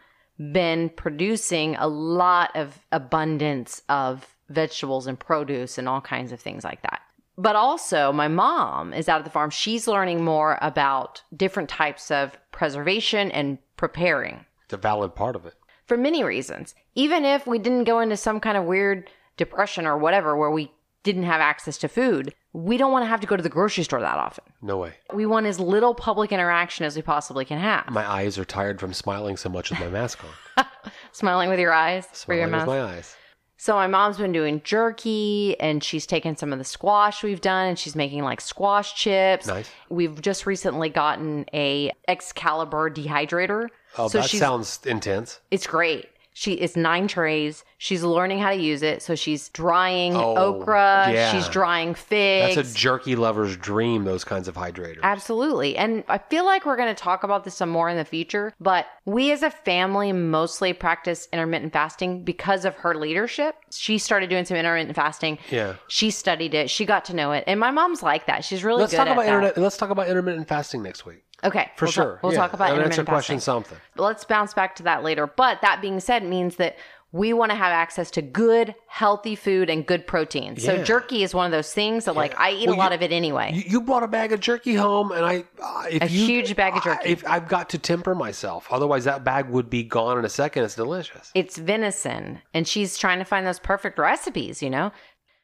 [0.54, 6.64] been producing a lot of abundance of vegetables and produce and all kinds of things
[6.64, 7.02] like that.
[7.40, 9.50] But also, my mom is out at the farm.
[9.50, 15.46] She's learning more about different types of preservation and preparing it's a valid part of
[15.46, 15.54] it.
[15.86, 16.76] for many reasons.
[16.94, 20.72] Even if we didn't go into some kind of weird depression or whatever where we
[21.04, 23.84] didn't have access to food, we don't want to have to go to the grocery
[23.84, 24.44] store that often.
[24.62, 24.94] No way.
[25.14, 27.90] We want as little public interaction as we possibly can have.
[27.90, 30.66] My eyes are tired from smiling so much with my mask on.
[31.12, 33.16] Smiling with your eyes for your Smiling with my eyes.
[33.60, 37.70] So my mom's been doing jerky and she's taken some of the squash we've done
[37.70, 39.48] and she's making like squash chips.
[39.48, 39.70] Nice.
[39.90, 43.68] We've just recently gotten a Excalibur dehydrator.
[43.98, 45.40] Oh, so that sounds intense.
[45.50, 46.06] it's great.
[46.34, 47.64] She it's nine trays.
[47.80, 49.04] She's learning how to use it.
[49.04, 51.32] So she's drying Oh, okra, yeah.
[51.32, 52.56] she's drying figs.
[52.56, 55.02] That's a jerky lover's dream, those kinds of hydrators.
[55.04, 55.78] Absolutely.
[55.78, 58.54] And I feel like we're going to talk about this some more in the future,
[58.60, 63.56] but we as a family mostly practice intermittent fasting because of her leadership.
[63.72, 65.38] She started doing some intermittent fasting.
[65.52, 65.76] Yeah.
[65.88, 66.72] She studied it.
[66.72, 67.44] She got to know it.
[67.46, 68.44] And my mom's like that.
[68.44, 69.28] She's really Let's good talk at about that.
[69.34, 69.58] internet.
[69.60, 71.24] Let's talk about intermittent fasting next week.
[71.44, 71.70] Okay.
[71.76, 72.14] For we'll sure.
[72.16, 72.38] Talk, we'll Yeah.
[72.40, 73.40] talk about answer intermittent question fasting.
[73.54, 73.78] something.
[73.96, 75.28] Let's bounce back to that later.
[75.28, 76.78] But that being said means that
[77.14, 80.58] we want to have access to good, healthy food and good protein.
[80.58, 82.96] So jerky is one of those things that like I eat Well, a lot you-
[82.96, 83.64] of it anyway.
[83.66, 86.84] You, brought a bag of jerky home, and I uh, A you, huge bag of
[86.84, 87.08] jerky.
[87.10, 90.30] I, if I've got to temper myself, otherwise that bag would be gone in a
[90.30, 90.64] second.
[90.66, 91.32] It's delicious.
[91.34, 94.92] it's venison and she's trying to find those perfect recipes you know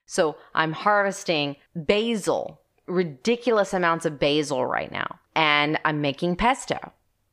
[0.06, 6.78] so i'm harvesting basil ridiculous amounts of basil right now and i'm making pesto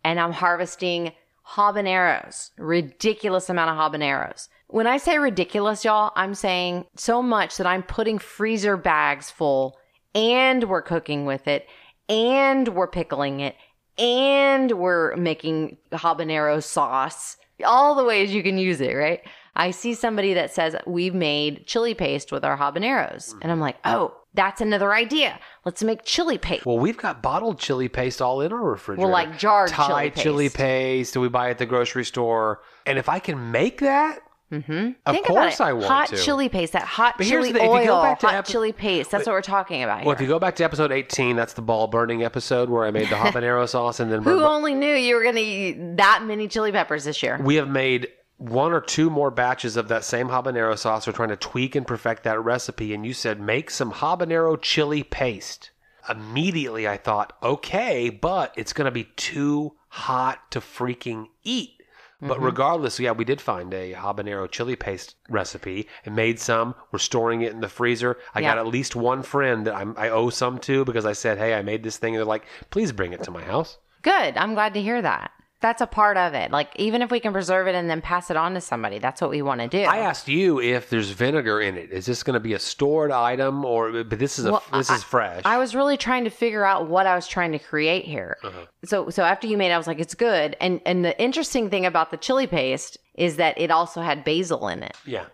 [0.04, 1.12] and i'm harvesting
[1.48, 4.48] habaneros ridiculous amount of habaneros.
[4.68, 9.76] When i say ridiculous y'all i'm saying so much that i'm putting freezer bags full
[10.14, 11.66] and we're cooking with it
[12.08, 13.56] and we're pickling it
[13.98, 17.36] and we're making habanero sauce.
[17.64, 19.20] All the ways you can use it right?
[19.56, 23.34] I see somebody that says we've made chili paste with our habaneros.
[23.42, 27.58] And i'm like oh that's another idea let's make chili paste Well, we've got bottled
[27.58, 29.06] chili paste all in our refrigerator.
[29.08, 30.56] Well, like jarred Thai chili chili paste.
[30.56, 32.62] paste that we buy at the grocery store.
[32.86, 34.20] And if I can make that,
[34.52, 34.90] mm-hmm.
[35.06, 36.16] of think course about it I want hot to.
[36.16, 38.52] chili paste that hot But here's chili the thing, if you go oil hot epi-
[38.52, 40.06] chili paste that's what we're talking about Here.
[40.06, 42.90] Well, if you go back to episode 18, that's the ball burning episode where I
[42.90, 45.96] made the habanero sauce, and then who we're- only knew you were going to eat
[45.96, 48.08] that many chili peppers this year we have made
[48.40, 51.06] one or two more batches of that same habanero sauce.
[51.06, 55.02] We're trying to tweak and perfect that recipe, and you said make some habanero chili
[55.02, 55.70] paste.
[56.08, 61.82] Immediately, I thought, okay, but it's going to be too hot to freaking eat.
[62.22, 62.44] But mm-hmm.
[62.44, 66.74] regardless, yeah, we did find a habanero chili paste recipe and made some.
[66.92, 68.18] We're storing it in the freezer.
[68.34, 68.54] I Yeah.
[68.54, 71.54] got at least one friend that I'm, I owe some to because I said, hey,
[71.54, 72.14] I made this thing.
[72.14, 73.78] And they're like, please bring it to my house.
[74.02, 74.36] Good.
[74.36, 75.30] I'm glad to hear that.
[75.60, 76.50] That's a part of it.
[76.50, 79.20] Like, even if we can preserve it and then pass it on to somebody, that's
[79.20, 79.82] what we want to do.
[79.82, 81.92] I asked you if there's vinegar in it.
[81.92, 84.88] Is this going to be a stored item, or but this is a Well, this
[84.88, 85.42] is fresh?
[85.44, 88.38] I was really trying to figure out what I was trying to create here.
[88.42, 88.66] Uh-huh.
[88.86, 90.56] So, so after you made it, I was like, it's good.
[90.60, 94.66] And and the interesting thing about the chili paste is that it also had basil
[94.68, 95.26] in it, yeah,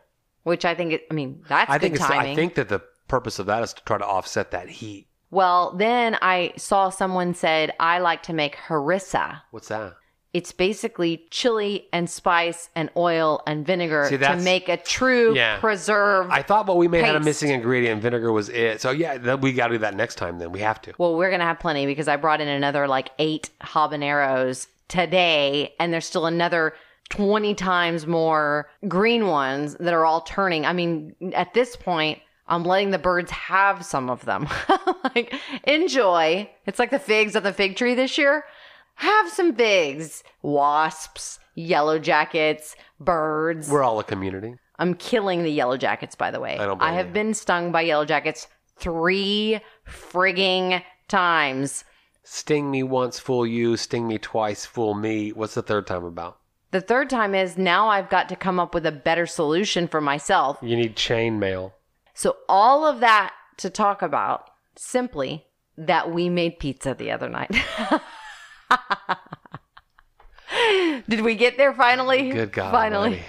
[0.43, 2.33] which I think, it, I mean, that's I good think timing.
[2.33, 5.07] I think that the purpose of that is to try to offset that heat.
[5.31, 9.43] well, then I saw someone said I like to make harissa.
[9.53, 9.95] What's that?
[10.37, 15.35] It's basically chili and spice and oil and vinegar See, to that's- make a true
[15.35, 15.59] Yeah.
[15.61, 17.25] preserved I thought, but we may have a Paste.
[17.25, 18.03] missing ingredient.
[18.03, 18.83] Vinegar was it.
[18.83, 20.39] So yeah, we got to do that next time.
[20.39, 20.93] Then we have to.
[20.99, 25.91] Well, we're gonna have plenty because I brought in another like eight habaneros today, and
[25.93, 26.75] there's still another
[27.09, 30.67] 20 times more green ones that are all turning.
[30.67, 32.19] I mean, at this point,
[32.49, 34.49] I'm letting the birds have some of them.
[35.15, 36.49] like, enjoy.
[36.67, 38.45] It's like the figs on the fig tree this year.
[38.97, 40.23] Have some figs.
[40.43, 43.69] Wasps, yellow jackets, birds.
[43.71, 44.55] We're all a community.
[44.79, 46.59] I'm killing the yellow jackets, by the way.
[46.59, 47.13] I don't I have you.
[47.13, 48.47] been stung by yellow jackets
[48.79, 51.85] three frigging times.
[52.25, 53.77] Sting me once, fool you.
[53.77, 55.31] Sting me twice, fool me.
[55.31, 56.39] What's the third time about?
[56.73, 60.01] The third time is now I've got to come up with a better solution for
[60.01, 60.59] myself.
[60.61, 61.75] You need chain mail.
[62.13, 65.47] So, all of that to talk about simply
[65.79, 67.55] that we made pizza the other night.
[71.09, 72.31] Did we get there finally?
[72.31, 73.23] Good God Finally.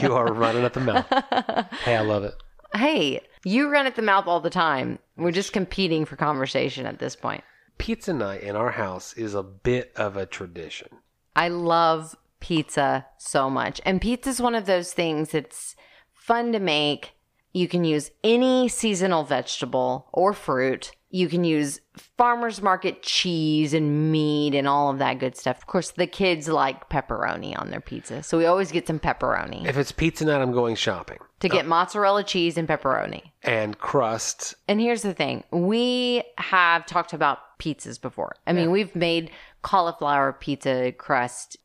[0.00, 1.06] you are running at the mouth.
[1.84, 2.34] Hey, I love it.
[2.74, 4.98] hey, you run at the mouth all the time.
[5.16, 7.42] We're just competing for conversation at this point.
[7.78, 10.88] Pizza night in our house is a bit of a tradition.
[11.34, 13.80] I love pizza so much.
[13.84, 15.74] And pizza is one of those things that's
[16.12, 17.12] fun to make.
[17.52, 20.92] You can use any seasonal vegetable or fruit.
[21.12, 21.80] You can use
[22.16, 25.58] farmer's market cheese and meat and all of that good stuff.
[25.58, 28.22] Of course, the kids like pepperoni on their pizza.
[28.22, 31.18] So we always get some pepperoni If it's pizza night, I'm going shopping.
[31.40, 33.22] to get mozzarella cheese and pepperoni.
[33.42, 34.54] And crust.
[34.68, 38.36] And here's the thing we have talked about pizzas before.
[38.46, 39.30] I mean, we've made
[39.62, 41.56] cauliflower pizza crust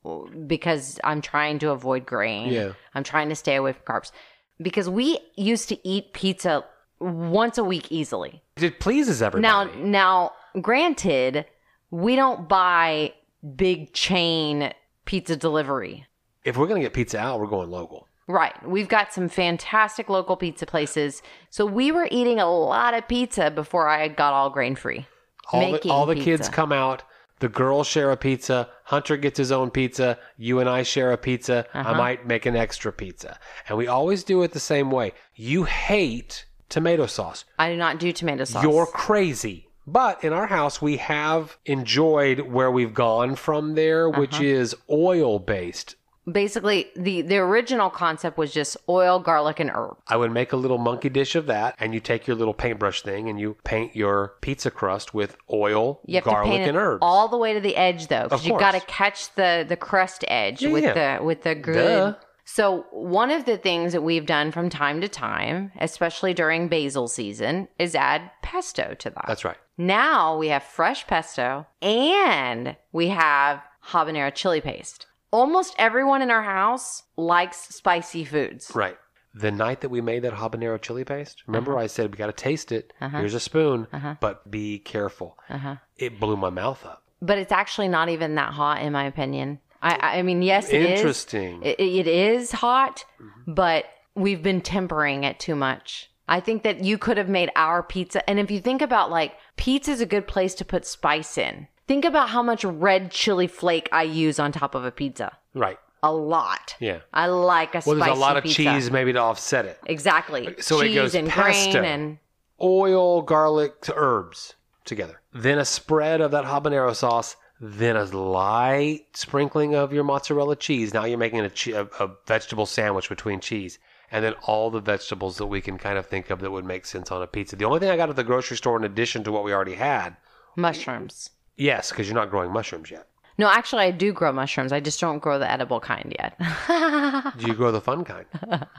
[0.48, 2.52] because I'm trying to avoid grain.
[2.52, 2.74] Yeah.
[2.96, 4.12] I'm trying to stay away from carbs.
[4.60, 6.64] because we used to eat pizza
[7.00, 8.42] once a week easily.
[8.58, 9.42] It pleases everybody.
[9.76, 10.32] now, now,
[10.62, 11.46] granted,
[11.92, 13.14] we don't buy
[13.56, 14.74] big chain
[15.06, 16.06] pizza delivery.
[16.44, 18.08] if we're gonna get pizza out, we're going local.
[18.28, 18.54] Right.
[18.68, 21.22] We've got some fantastic local pizza places.
[21.52, 25.06] So we were eating a lot of pizza before I got all grain free.
[25.52, 27.04] All the, all the kids come out.
[27.40, 28.70] The girls share a pizza.
[28.86, 30.18] Hunter gets his own pizza.
[30.38, 31.68] You and I share a pizza.
[31.74, 31.94] I Uh-huh.
[31.96, 33.38] might make an extra pizza.
[33.70, 35.14] And we always do it the same way.
[35.36, 37.46] You hate tomato sauce.
[37.60, 38.64] I do not do tomato sauce.
[38.64, 39.68] You're crazy.
[39.88, 44.44] But in our house, we have enjoyed where we've gone from there, which Uh-huh.
[44.44, 45.96] is oil based.
[46.32, 49.98] Basically, the, the original concept was just oil, garlic, and herb.
[50.08, 53.04] I would make a little monkey dish of that, and you take your little paintbrush
[53.04, 56.78] thing and you paint your pizza crust with oil, You have garlic, to paint and
[56.80, 57.00] herbs.
[57.04, 60.26] all the way to the edge, though, because you've got to catch the the crust
[60.28, 61.18] edge Yeah, with yeah.
[61.20, 61.76] the with the good.
[61.76, 62.14] Duh.
[62.48, 67.08] So one of the things that we've done from time to time, especially during basil
[67.08, 69.26] season, is add pesto to that.
[69.28, 69.58] That's right.
[69.78, 75.08] Now we have fresh pesto and we have habanero chili paste.
[75.32, 78.72] Almost everyone in our house likes spicy foods.
[78.74, 78.98] Right.
[79.34, 81.82] The night that we made that habanero chili paste, remember Uh-huh.
[81.84, 82.94] I said we got to taste it.
[83.12, 84.16] Here's a spoon, Uh-huh.
[84.22, 85.38] but be careful.
[85.50, 85.76] Uh-huh.
[85.98, 87.02] It blew my mouth up.
[87.22, 89.60] But it's actually not even that hot, in my opinion.
[89.86, 91.00] I, I mean, yes, it is.
[91.00, 91.62] Interesting.
[91.62, 93.54] It, it is hot, mm-hmm.
[93.54, 96.10] but we've been tempering it too much.
[96.28, 98.28] I think that you could have made our pizza.
[98.28, 101.68] And if you think about like pizza is a good place to put spice in.
[101.88, 105.38] Think about how much red chili flake I use on top of a pizza.
[105.54, 105.78] right.
[106.04, 106.76] A lot.
[106.80, 107.00] Yeah.
[107.14, 108.62] I like a Well, there's a lot of pizza.
[108.62, 109.80] cheese maybe to offset it.
[109.88, 110.54] Exactly.
[110.60, 112.18] So it cheese goes and grain and
[112.62, 115.22] Oil, garlic, to herbs together.
[115.34, 117.36] Then a spread of that habanero sauce.
[117.62, 120.94] Then a light sprinkling of your mozzarella cheese.
[120.94, 123.80] Now you're making a, che- a, a vegetable sandwich between cheese.
[124.12, 126.86] And then all the vegetables that we can kind of think of that would make
[126.86, 127.56] sense on a pizza.
[127.56, 129.76] The only thing I got at the grocery store in addition to what we already
[129.76, 130.16] had,
[130.56, 131.32] mushrooms.
[131.58, 133.08] yes, because you're not growing mushrooms yet.
[133.38, 134.72] No, actually, I do grow mushrooms.
[134.72, 136.38] I just don't grow the edible kind yet.
[137.38, 138.26] Do you grow the fun kind?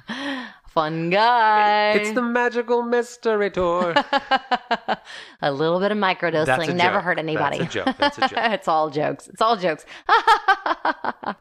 [0.76, 1.92] Fun guy.
[1.92, 3.94] It's the magical mystery tour.
[5.40, 7.04] a little bit of microdosing never joke.
[7.04, 7.60] hurt anybody.
[7.60, 7.96] That's a joke.
[7.96, 8.32] That's a joke.
[8.36, 9.26] it's all jokes.
[9.26, 9.86] It's all jokes.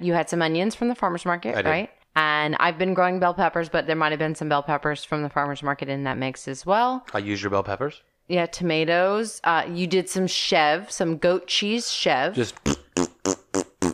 [0.00, 1.90] you had some onions from the farmer's market, right?
[2.16, 5.22] And I've been growing bell peppers, but there might have been some bell peppers from
[5.22, 7.04] the farmer's market in that mix as well.
[7.12, 8.00] I use your bell peppers.
[8.28, 9.42] Yeah, tomatoes.
[9.44, 12.32] Uh, you did some chev, some goat cheese chev.
[12.32, 12.54] Just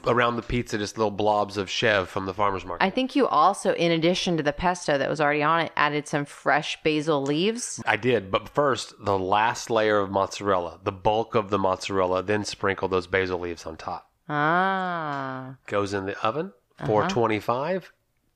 [0.07, 2.85] around the pizza, just little blobs of chev from the farmer's market.
[2.85, 6.07] I think you also, in addition to the pesto that was already on it, added
[6.09, 7.83] some fresh basil leaves.
[7.87, 12.45] I did, but first, the last layer of mozzarella, the bulk of the mozzarella, then
[12.45, 14.11] sprinkle those basil leaves on top.
[14.29, 15.57] Ah.
[15.67, 16.87] Goes in the oven, Uh-huh.
[16.87, 17.93] 425.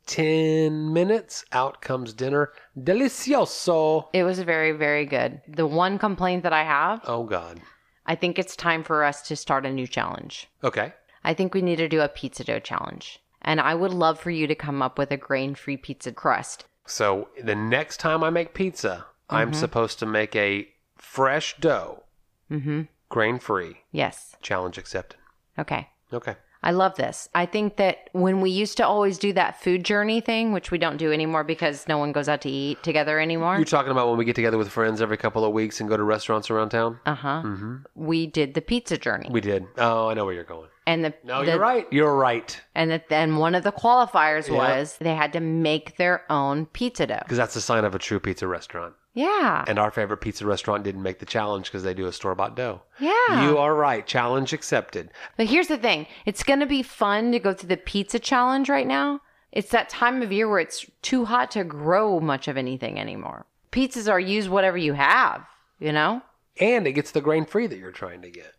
[0.07, 2.53] 10 minutes, out comes dinner.
[2.79, 4.09] Delicioso.
[4.13, 5.41] It was very, very good.
[5.49, 7.61] The one complaint that I have, Oh, God.
[8.07, 10.49] I think it's time for us to start a new challenge.
[10.63, 10.93] Okay.
[11.25, 13.21] I think we need to do a pizza dough challenge.
[13.43, 16.65] And I would love for you to come up with a grain free pizza crust.
[16.87, 19.61] So the next time I make pizza, I'm Mm-hmm.
[19.61, 22.03] supposed to make a fresh dough,
[22.51, 22.83] Mm-hmm.
[23.09, 23.79] grain free.
[23.93, 24.37] Yes.
[24.43, 25.19] Challenge accepted.
[25.59, 25.89] Okay.
[26.13, 26.37] Okay.
[26.63, 27.29] I love this.
[27.35, 30.79] I think that when we used to always do that food journey thing, which we
[30.79, 33.57] don't do anymore because no one goes out to eat together anymore.
[33.57, 35.97] You're talking about when we get together with friends every couple of weeks and go
[35.99, 37.01] to restaurants around town?
[37.05, 37.43] Uh huh.
[37.45, 37.75] Mm-hmm.
[37.95, 39.29] We did the pizza journey.
[39.31, 39.67] We did.
[39.77, 40.71] Oh, I know where you're going.
[40.87, 41.87] And the No, the- you're right.
[41.91, 42.61] You're right.
[42.75, 44.55] And that then one of the qualifiers Yeah.
[44.57, 47.19] was they had to make their own pizza dough.
[47.23, 48.95] Because that's the sign of a true pizza restaurant.
[49.15, 49.65] Yeah.
[49.69, 52.57] And our favorite pizza restaurant didn't make the challenge because they do a store bought
[52.57, 52.83] dough.
[52.99, 53.47] yeah.
[53.49, 54.05] You are right.
[54.07, 55.11] Challenge accepted.
[55.37, 58.69] But here's the thing it's going to be fun to go through the pizza challenge
[58.69, 59.21] right now.
[59.53, 63.47] It's that time of year where it's too hot to grow much of anything anymore.
[63.71, 65.47] Pizzas are use whatever you have,
[65.79, 66.23] you know?
[66.61, 68.53] And it gets the grain free that you're trying to get.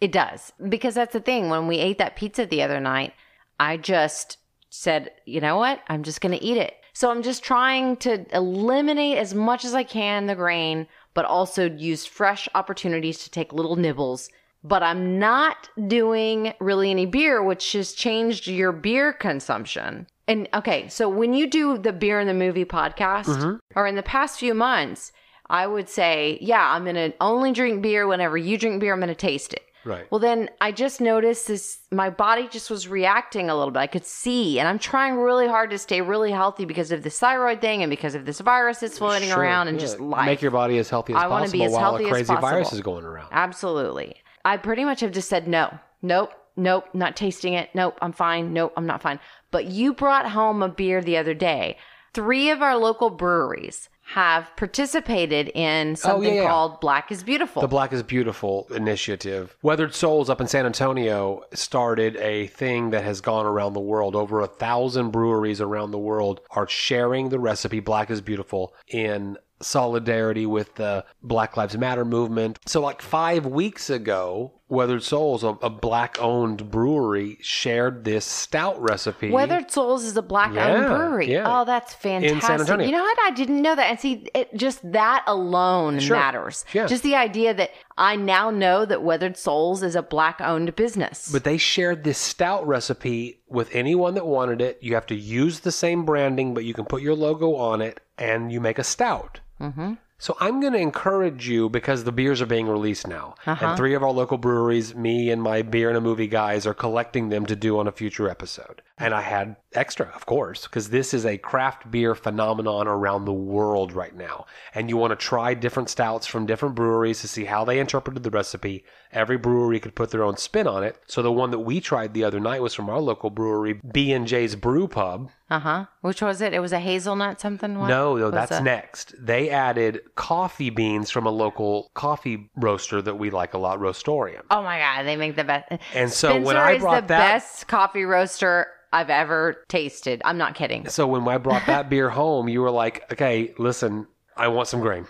[0.00, 0.52] It does.
[0.68, 1.48] Because that's the thing.
[1.48, 3.12] When we ate that pizza the other night,
[3.58, 4.38] I just
[4.70, 5.80] said, you know what?
[5.88, 6.74] I'm just going to eat it.
[6.92, 11.70] So I'm just trying to eliminate as much as I can the grain, but also
[11.70, 14.30] use fresh opportunities to take little nibbles.
[14.62, 20.06] But I'm not doing really any beer, which has changed your beer consumption.
[20.26, 23.56] And okay, so when you do the beer in the movie podcast, mm-hmm.
[23.76, 25.12] or in the past few months,
[25.50, 29.00] I would say, yeah, I'm going to only drink beer whenever you drink beer, I'm
[29.00, 29.62] going to taste it.
[29.84, 30.06] Right.
[30.10, 33.80] Well, then I just noticed this, my body just was reacting a little bit.
[33.80, 37.18] I could see, and I'm trying really hard to stay really healthy because of this
[37.18, 39.82] thyroid thing and because of this virus that's floating Sure, around and yeah.
[39.86, 40.26] just life.
[40.26, 42.34] Make your body as healthy as I possible be as while healthy a as crazy
[42.34, 43.28] virus is going around.
[43.32, 44.16] Absolutely.
[44.44, 47.70] I pretty much have just said no, nope, nope, not tasting it.
[47.74, 48.52] Nope, I'm fine.
[48.52, 49.20] Nope, I'm not fine.
[49.50, 51.76] But you brought home a beer the other day.
[52.12, 56.48] three of our local breweries have participated in oh, something Oh, yeah, yeah.
[56.48, 57.60] called Black is Beautiful.
[57.62, 59.56] The Black is Beautiful initiative.
[59.60, 64.14] Weathered Souls up in San Antonio started a thing that has gone around the world.
[64.14, 69.36] Over a thousand breweries around the world are sharing the recipe Black is Beautiful in
[69.60, 72.58] solidarity with the Black Lives Matter movement.
[72.66, 78.80] So, like five weeks ago, Weathered Souls, a, a black owned brewery, shared this stout
[78.80, 79.30] recipe.
[79.30, 81.30] Weathered Souls is a black owned Yeah, brewery.
[81.30, 81.44] yeah.
[81.60, 82.34] Oh, that's fantastic.
[82.36, 82.86] In San Antonio.
[82.86, 83.18] You know what?
[83.22, 83.90] I didn't know that.
[83.90, 86.16] And see, it, just that alone Sure.
[86.16, 86.64] matters.
[86.72, 86.86] Yeah.
[86.86, 91.30] Just the idea that I now know that Weathered Souls is a black owned business.
[91.30, 94.78] But they shared this stout recipe with anyone that wanted it.
[94.80, 98.00] You have to use the same branding, but you can put your logo on it
[98.18, 99.40] and you make a stout.
[99.60, 99.94] Mm-hmm.
[100.18, 103.34] So I'm going to encourage you because the beers are being released now.
[103.44, 106.74] And three of our local breweries, me and my beer and a movie guys, are
[106.74, 108.80] collecting them to do on a future episode.
[108.96, 113.32] And I had extra, of course, because this is a craft beer phenomenon around the
[113.32, 114.46] world right now.
[114.72, 118.22] And you want to try different stouts from different breweries to see how they interpreted
[118.22, 118.84] the recipe.
[119.10, 120.96] Every brewery could put their own spin on it.
[121.08, 124.54] So the one that we tried the other night was from our local brewery, B&J's
[124.54, 125.28] Brew Pub.
[125.50, 125.84] uh huh.
[126.02, 126.52] Which was it?
[126.54, 127.76] It was a hazelnut something?
[127.80, 127.88] What?
[127.88, 129.12] No, no, that's next.
[129.18, 134.42] They added coffee beans from a local coffee roaster that we like a lot, Roastorium.
[134.52, 135.72] Oh my God, they make the best.
[135.94, 140.22] And so Spencer when I is brought the that- best coffee roaster I've ever tasted.
[140.24, 140.88] I'm not kidding.
[140.88, 144.80] So when I brought that beer home, you were like, okay, listen, I want some
[144.80, 145.06] grain.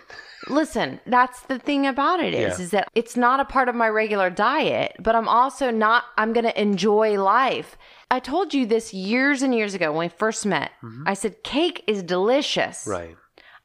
[0.47, 2.63] Listen, that's the thing about it is, Yeah.
[2.65, 6.33] is that it's not a part of my regular diet, but I'm also not, I'm
[6.33, 7.77] going to enjoy life.
[8.11, 10.71] I told you this years and years ago when we first met.
[11.07, 12.81] I said, cake is delicious.
[12.85, 12.91] Mm-hmm.
[12.91, 13.15] Right.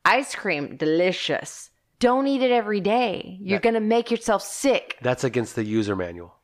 [0.07, 1.69] Ice cream, delicious.
[1.99, 3.37] Don't eat it every day.
[3.43, 4.97] You're going to make yourself sick.
[5.03, 6.35] That's against the user manual.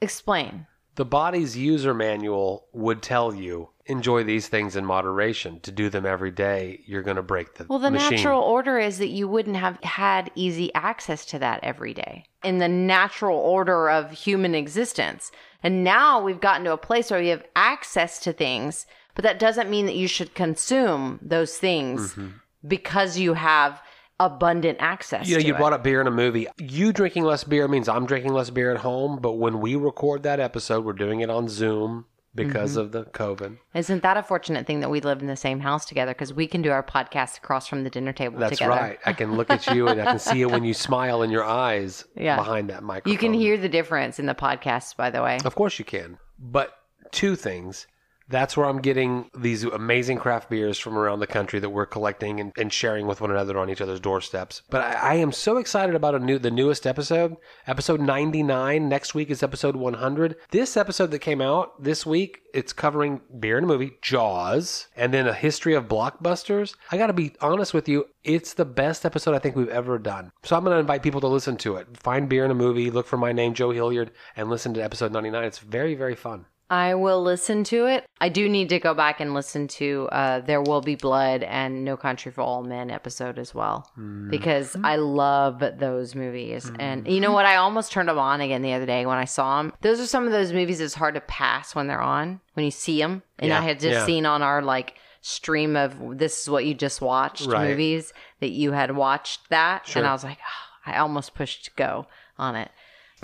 [0.00, 0.66] Explain.
[0.96, 5.58] The body's user manual would tell you enjoy these things in moderation.
[5.60, 8.16] To do them every day, you're going to break the Well, the machine.
[8.16, 12.58] natural order is that you wouldn't have had easy access to that every day in
[12.58, 15.32] the natural order of human existence.
[15.62, 19.38] And now we've gotten to a place where we have access to things, but that
[19.38, 22.28] doesn't mean that you should consume those things Mm-hmm.
[22.68, 23.80] because you have
[24.26, 25.28] abundant access.
[25.28, 25.58] You know, you it.
[25.58, 26.46] brought up beer in a movie.
[26.58, 29.18] You drinking less beer means I'm drinking less beer at home.
[29.20, 32.80] But when we record that episode, we're doing it on Zoom because Mm-hmm.
[32.80, 33.58] of the COVID.
[33.74, 36.12] Isn't that a fortunate thing that we live in the same house together?
[36.12, 38.70] Because we can do our podcast across from the dinner table That's together.
[38.80, 38.98] right.
[39.04, 41.44] I can look at you and I can see it when you smile in your
[41.44, 42.36] eyes Yeah.
[42.36, 43.12] behind that microphone.
[43.12, 45.38] You can hear the difference in the podcast, by the way.
[45.44, 46.18] Of course you can.
[46.38, 46.72] But
[47.10, 47.86] two things.
[48.32, 52.40] That's where I'm getting these amazing craft beers from around the country that we're collecting
[52.40, 54.62] and, and sharing with one another on each other's doorsteps.
[54.70, 58.88] But I, I am so excited about a new the newest episode, episode 99.
[58.88, 60.36] Next week is episode 100.
[60.50, 65.12] This episode that came out this week, it's covering beer and a movie, Jaws, and
[65.12, 66.74] then a history of blockbusters.
[66.90, 69.98] I got to be honest with you, it's the best episode I think we've ever
[69.98, 70.32] done.
[70.42, 71.98] So I'm going to invite people to listen to it.
[71.98, 75.12] Find beer and a movie, look for my name, Joe Hilliard, and listen to episode
[75.12, 75.44] 99.
[75.44, 76.46] It's very, very fun.
[76.72, 78.06] I will listen to it.
[78.18, 81.84] I do need to go back and listen to uh, There Will Be Blood and
[81.84, 83.90] No Country for Old Men episode as well
[84.30, 86.72] because I love those movies.
[86.78, 87.44] And you know what?
[87.44, 89.74] I almost turned them on again the other day when I saw them.
[89.82, 92.70] Those are some of those movies that's hard to pass when they're on, when you
[92.70, 93.22] see them.
[93.38, 94.06] And Yeah, I had just yeah.
[94.06, 97.68] seen on our like stream of this is what you just watched Right.
[97.68, 99.86] movies that you had watched that.
[99.86, 100.00] Sure.
[100.00, 102.06] And I was like, "Ah," I almost pushed to go
[102.38, 102.70] on it.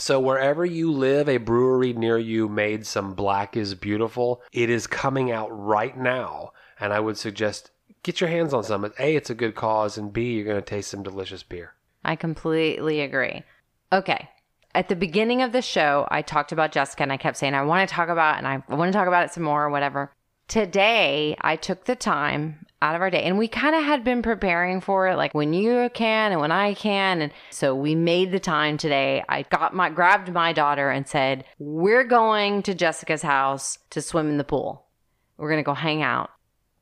[0.01, 4.41] So wherever you live, a brewery near you made some Black is Beautiful.
[4.53, 7.73] It is coming out right now, and I would suggest
[8.05, 8.85] get your hands on some.
[8.99, 11.75] A, it's a good cause, and B, you're going to taste some delicious beer.
[12.05, 13.43] I completely agree.
[13.93, 14.29] Okay.
[14.73, 17.63] At the beginning of the show, I talked about Jessica and I kept saying, I
[17.63, 20.13] want to talk about, and I want to talk about it some more or whatever.
[20.49, 24.23] Today, I took the time out of our day and we kind of had been
[24.23, 27.21] preparing for it, like when you can and when I can.
[27.21, 29.23] And so we made the time today.
[29.29, 34.31] I got my, grabbed my daughter and said, We're going to Jessica's house to swim
[34.31, 34.87] in the pool.
[35.37, 36.31] We're going to go hang out.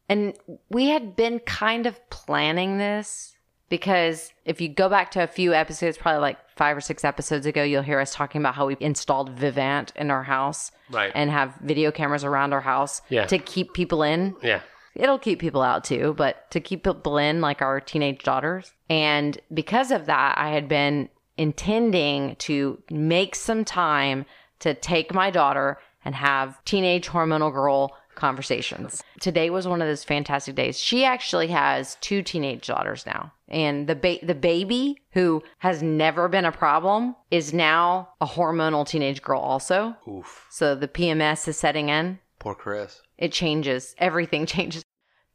[0.09, 0.35] And
[0.71, 3.36] we had been kind of planning this
[3.69, 7.47] because if you go back to a few episodes, probably like five or six episodes
[7.47, 11.13] ago, you'll hear us talking about how we installed Vivint in our house Right.
[11.15, 13.27] and have video cameras around our house Yeah.
[13.27, 14.37] to keep people in.
[14.43, 14.61] Yeah.
[14.95, 18.73] It'll keep people out too, but to keep people in, like our teenage daughters.
[18.89, 24.25] And because of that, I had been intending to make some time
[24.61, 29.03] to take my daughter and have teenage hormonal girl conversations.
[29.21, 30.79] Today was one of those fantastic days.
[30.79, 33.33] She actually has two teenage daughters now.
[33.49, 38.87] And the ba- the baby who has never been a problem is now a hormonal
[38.87, 39.95] teenage girl also.
[40.09, 40.47] Oof.
[40.51, 42.19] So the PMS is setting in.
[42.41, 43.03] Poor Chris.
[43.19, 43.95] It changes.
[43.99, 44.83] Everything changes.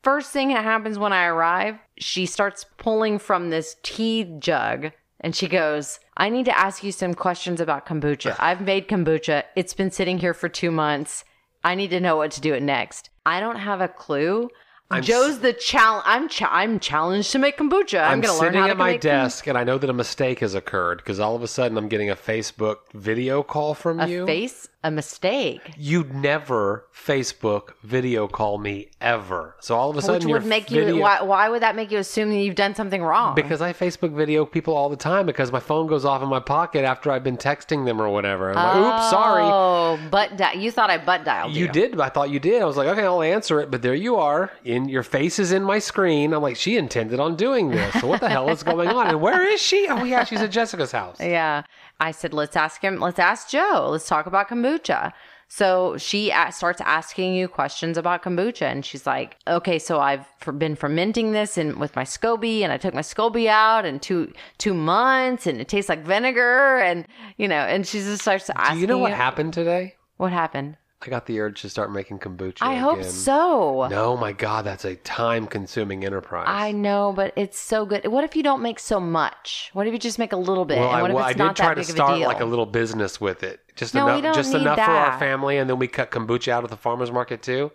[0.04, 5.36] First thing that happens when I arrive, she starts pulling from this tea jug and
[5.36, 8.36] she goes, I need to ask you some questions about kombucha.
[8.40, 9.44] I've made kombucha.
[9.56, 11.24] It's been sitting here for two months.
[11.64, 13.10] I need to know what to do it next.
[13.26, 14.50] I don't have a clue.
[14.90, 16.04] I'm Joe's the challenge.
[16.06, 18.02] I'm cha- I'm challenged to make kombucha.
[18.02, 19.78] I'm, I'm, going to learn sitting how to at my make desk and I know
[19.78, 23.42] that a mistake has occurred because all of a sudden I'm getting a Facebook video
[23.42, 24.26] call from a you.
[24.26, 25.74] face a mistake.
[25.78, 29.56] You'd never Facebook video call me ever.
[29.60, 31.76] So all of a Which sudden your would make video, you why, why would that
[31.76, 33.36] make you assume that you've done something wrong?
[33.36, 36.40] because I Facebook video people all the time because my phone goes off in my
[36.40, 38.50] pocket after I've been texting them or whatever.
[38.52, 39.44] I'm like, oops, sorry.
[39.44, 41.66] Oh, but di- you thought I butt dialed you.
[41.66, 42.00] You did.
[42.00, 42.62] I thought you did.
[42.62, 43.70] I was like, okay, I'll answer it.
[43.70, 44.52] But there you are.
[44.66, 46.34] In your face is in my screen.
[46.34, 48.02] I'm like, she intended on doing this.
[48.02, 49.08] So what the hell is going on?
[49.08, 49.88] And where is she?
[49.90, 51.18] Oh yeah, she's at Jessica's house.
[51.32, 51.64] Yeah.
[52.02, 53.90] I said, let's ask him, let's ask Joe.
[53.92, 55.14] Let's talk about kombucha.
[55.48, 58.64] So she starts asking you questions about kombucha.
[58.64, 60.26] And she's like, okay, so I've
[60.58, 64.34] been fermenting this and with my SCOBY and I took my SCOBY out in two,
[64.58, 66.80] two months and it tastes like vinegar.
[66.80, 67.06] And,
[67.38, 68.88] you know, and she just starts asking you.
[68.88, 69.96] Do you know what happened today?
[70.18, 70.78] What happened?
[71.04, 72.58] I got the urge to start making kombucha.
[72.62, 73.88] I hope so.
[73.90, 76.46] No, my God, that's a time-consuming enterprise.
[76.48, 78.06] I know, but it's so good.
[78.06, 79.72] What if you don't make so much?
[79.74, 80.78] What if you just make a little bit?
[80.78, 82.28] well, and I, what if it's I not did try that to a start deal?
[82.28, 85.68] like a little business with it, just No, enough, just enough for our family, and
[85.70, 87.72] then we cut kombucha out of the farmers market too.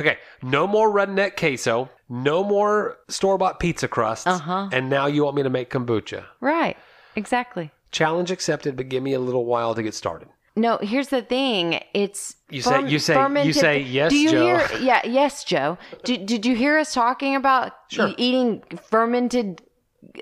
[0.00, 4.68] Okay, no more redneck queso, no more store-bought pizza crusts, Uh-huh.
[4.72, 6.24] and now you want me to make kombucha.
[6.40, 6.76] right.
[7.16, 7.70] Exactly.
[7.92, 10.28] Challenge accepted, but give me a little while to get started.
[10.56, 11.80] No, here's the thing.
[11.94, 14.78] It's You say- you say- you say, "Yes, Do you Joe." hear?
[14.80, 15.78] Yeah, yes, Joe.
[16.04, 18.12] Did, did you hear us talking about Sure.
[18.16, 19.62] eating fermented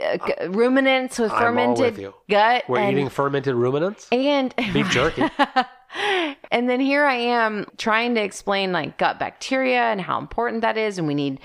[0.03, 2.65] uh, g- ruminants with I'm fermented with gut?
[2.67, 5.25] We're and, eating fermented ruminants, and beef jerky.
[6.51, 10.79] and then here I am trying to explain like gut bacteria and how important that
[10.79, 11.41] is, and we need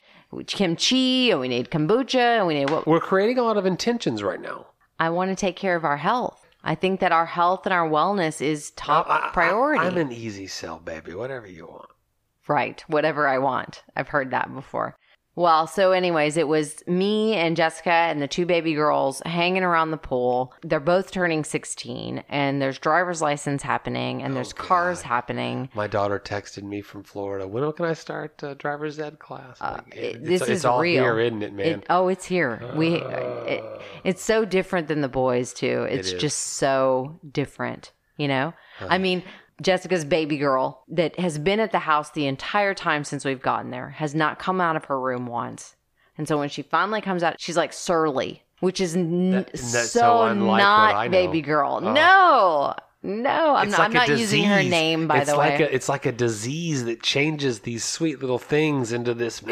[0.45, 4.23] kimchi and we need kombucha and we need what We're creating a lot of intentions
[4.23, 4.67] right now.
[4.99, 6.46] I want to take care of our health.
[6.67, 9.85] I think that our health and our wellness is top I- I- priority.
[9.85, 11.13] I'm an easy sell, baby.
[11.13, 11.89] Whatever you want.
[12.45, 12.83] Right.
[12.87, 13.83] Whatever I want.
[13.95, 14.97] I've heard that before.
[15.37, 19.91] Well, so, anyways, it was me and Jessica and the two baby girls hanging around
[19.91, 20.51] the pool.
[20.63, 25.69] They're both turning 16, and there's driver's license happening, and there's cars happening.
[25.75, 27.47] My daughter texted me from Florida.
[27.47, 29.61] When can I start uh, driver's ed class?
[29.61, 31.03] Like, Uh, it- it's, this it's is all real.
[31.03, 31.67] here, isn't it, man?
[31.67, 32.59] It, oh, it's here.
[32.75, 32.95] We.
[32.95, 33.63] It,
[34.03, 35.83] it's so different than the boys too.
[35.87, 37.91] It's just so different.
[38.17, 38.53] You know.
[38.81, 39.21] I mean,
[39.61, 43.71] Jessica's baby girl that has been at the house the entire time since we've gotten
[43.71, 45.75] there has not come out of her room once,
[46.17, 49.83] and so when she finally comes out, she's like surly, which is n- That- so,
[49.83, 51.79] so unlike what I not baby girl.
[51.83, 51.91] Oh.
[51.93, 52.73] No.
[53.03, 53.85] No, I'm It's not.
[53.85, 55.65] I'm not using her name, by it's the like way.
[55.65, 59.39] A, it's like a disease that changes these sweet little things into this.
[59.41, 59.49] And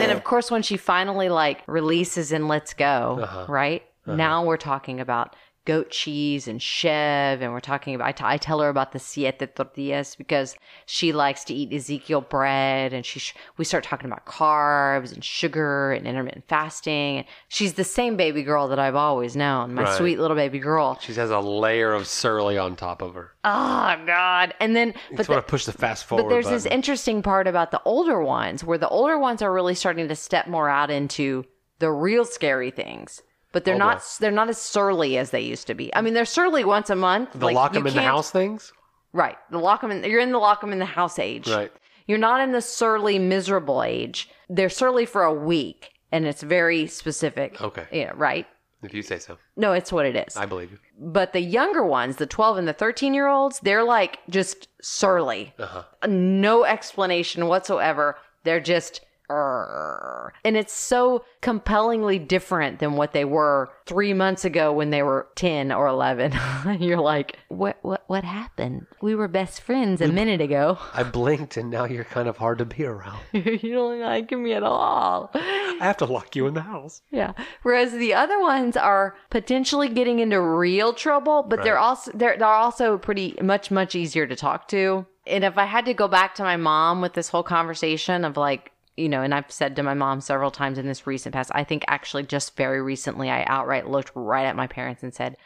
[0.00, 3.46] then, of course, when she finally like releases and lets go, Uh-huh.
[3.48, 5.34] right now we're talking about
[5.64, 8.08] goat cheese and chev, and we're talking about.
[8.08, 10.56] I, t- I tell her about the siete tortillas because
[10.86, 15.22] she likes to eat Ezekiel bread, and she sh- we start talking about carbs and
[15.24, 17.18] sugar and intermittent fasting.
[17.18, 19.96] And she's the same baby girl that I've always known, my Right.
[19.96, 20.98] sweet little baby girl.
[21.00, 23.32] she has a layer of surly on top of her.
[23.44, 24.54] Oh God!
[24.60, 27.22] And then, but Just the- want to push the fast forward but there's this interesting
[27.22, 30.68] part about the older ones where the older ones are really starting to step more
[30.68, 31.44] out into
[31.78, 33.22] the real scary things.
[33.52, 34.04] But they're Oh, not boy.
[34.20, 35.94] they're not as surly as they used to be.
[35.94, 37.32] I mean, they're surly once a month.
[37.34, 38.72] the like, lock them in the house things,
[39.14, 39.36] Right.
[39.50, 41.48] The lock 'em in you're in the lock them in the house age.
[41.50, 41.70] right?
[42.06, 44.28] You're not in the surly miserable age.
[44.48, 47.60] They're surly for a week and it's very specific.
[47.60, 47.86] Okay.
[47.92, 48.46] Yeah, right?
[48.82, 50.36] If you say so, No, it's what it is.
[50.36, 50.78] I believe you.
[50.98, 55.52] but the younger ones, the 12 and the 13 year olds, they're like just surly.
[55.58, 55.82] Uh huh.
[56.08, 58.16] no explanation whatsoever.
[58.44, 59.00] They're just.
[59.30, 65.28] And it's so compellingly different than what they were three months ago when they were
[65.36, 66.32] 10 or 11
[66.80, 68.86] you're like what what what happened?
[69.00, 70.78] We were best friends a minute ago.
[70.92, 73.20] I blinked, and now you're kind of hard to be around.
[73.32, 75.30] you don't like me at all.
[75.34, 77.00] I have to lock you in the house.
[77.10, 77.32] yeah.
[77.62, 82.46] Whereas the other ones are potentially getting into real trouble but they're also they're, they're
[82.46, 85.06] also pretty much much easier to talk to.
[85.26, 88.36] And if i had to go back to my mom with this whole conversation of
[88.36, 91.50] like you know and i've said to my mom several times in this recent past
[91.54, 95.36] i think actually just very recently i outright looked right at my parents and said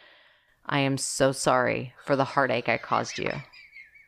[0.67, 3.31] i am so sorry for the heartache i caused you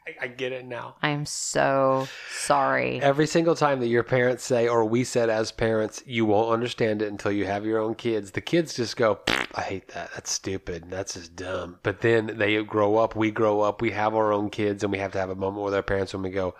[0.07, 0.97] I, I get it now.
[1.03, 5.53] i am so sorry Every single time that your parents say, or we said as
[5.53, 9.19] parents, you won't understand it until you have your own kids, the kids just go,
[9.55, 10.11] I hate that.
[10.15, 10.85] That's stupid.
[10.89, 11.79] That's just dumb.
[11.83, 14.99] But then they grow up, we grow up, we have our own kids, and we
[14.99, 16.55] have to have a moment with our parents when we go,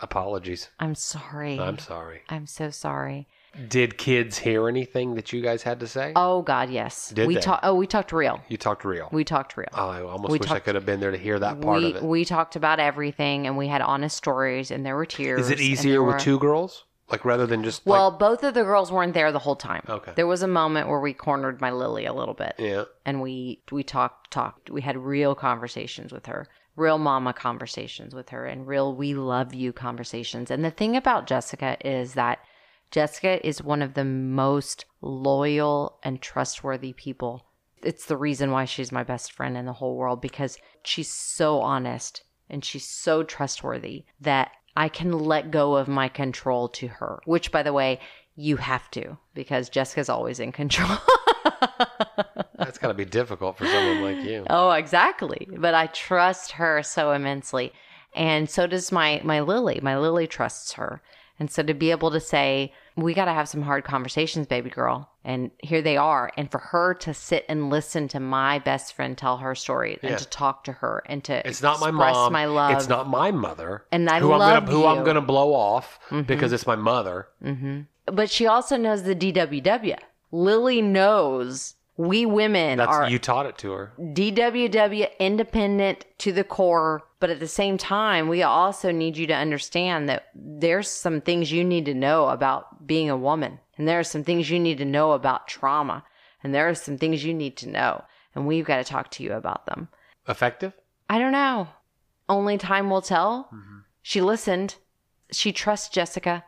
[0.00, 0.68] Apologies.
[0.78, 1.58] I'm sorry.
[1.58, 2.22] I'm sorry.
[2.28, 3.26] I'm so sorry.
[3.68, 6.12] Did kids hear anything that you guys had to say?
[6.14, 7.10] Oh God, yes.
[7.10, 7.40] Did we they?
[7.40, 7.64] talked.
[7.64, 8.40] Oh, we talked real.
[8.48, 9.08] you talked real.
[9.10, 9.68] We talked real.
[9.72, 11.90] oh, I almost we wish I could have been there to hear that part we
[11.90, 12.02] of it.
[12.02, 15.40] we talked about everything, and we had honest stories, and there were tears.
[15.40, 16.84] Is it easier with were- two girls?
[17.10, 19.82] Like rather than just Well, like both of the girls weren't there the whole time.
[19.88, 20.12] Okay.
[20.14, 22.84] There was a moment where we cornered my Lily a little bit, yeah.
[23.06, 24.68] and we we talked talked.
[24.68, 26.48] We had real conversations with her,
[26.78, 30.50] real mama conversations with her, and real we love you conversations.
[30.50, 32.38] And the thing about Jessica is that
[32.90, 37.46] Jessica is one of the most loyal and trustworthy people.
[37.82, 41.60] It's the reason why she's my best friend in the whole world because she's so
[41.60, 47.20] honest and she's so trustworthy that I can let go of my control to her,
[47.24, 48.00] which, by the way,
[48.36, 50.96] you have to because Jessica's always in control.
[52.68, 54.44] That's got to be difficult for someone like you.
[54.50, 55.48] Oh, exactly.
[55.56, 57.72] But I trust her so immensely.
[58.14, 59.80] And so does my my Lily.
[59.82, 61.00] My Lily trusts her.
[61.40, 64.68] And so to be able to say, we got to have some hard conversations, baby
[64.68, 65.08] girl.
[65.24, 66.30] And here they are.
[66.36, 70.18] And for her to sit and listen to my best friend tell her story and
[70.18, 72.34] to talk to her and to It's not my mom.
[72.34, 72.72] my love.
[72.72, 73.84] It's not my mother.
[73.90, 74.96] And I who I'm gonna, who I'm.
[74.96, 75.04] Mm-hmm.
[75.04, 77.28] going to blow off because it's my mother.
[78.04, 79.96] But she also knows the DWW.
[80.30, 83.92] Lily knows we women That's are you taught it to her.
[83.98, 89.34] DWW independent to the core, but at the same time, we also need you to
[89.34, 93.98] understand that there's some things you need to know about being a woman, and there
[93.98, 96.04] are some things you need to know about trauma,
[96.42, 99.24] and there are some things you need to know, and we've got to talk to
[99.24, 99.88] you about them.
[100.28, 100.74] Effective?
[101.10, 101.66] I don't know.
[102.28, 103.48] Only time will tell.
[103.52, 103.78] Mm-hmm.
[104.02, 104.76] She listened.
[105.32, 106.44] She trusts Jessica,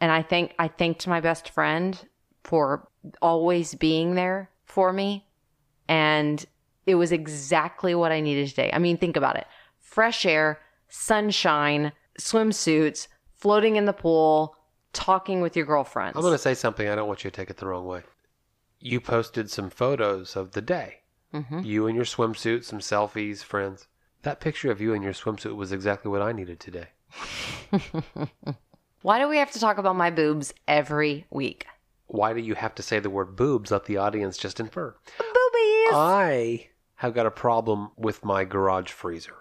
[0.00, 2.00] and I think I thanked my best friend
[2.44, 2.86] for
[3.20, 5.24] always being there for me,
[5.88, 6.44] and
[6.84, 8.70] it was exactly what I needed today.
[8.72, 9.46] I mean, think about it:
[9.78, 13.06] fresh air, sunshine, swimsuits,
[13.36, 14.56] floating in the pool,
[14.92, 16.16] talking with your girlfriends.
[16.16, 16.88] I'm going to say something.
[16.88, 18.02] I don't want you to take it the wrong way.
[18.80, 21.02] You posted some photos of the day.
[21.32, 21.60] Mm-hmm.
[21.60, 23.86] You in your swimsuit, some selfies, friends.
[24.22, 26.88] That picture of you in your swimsuit was exactly what I needed today.
[29.02, 31.66] Why do we have to talk about my boobs every week?
[32.14, 33.72] Why do you have to say the word boobs?
[33.72, 34.94] Let the audience just infer.
[35.18, 35.92] Boobies.
[35.92, 39.34] I have got a problem with my garage freezer.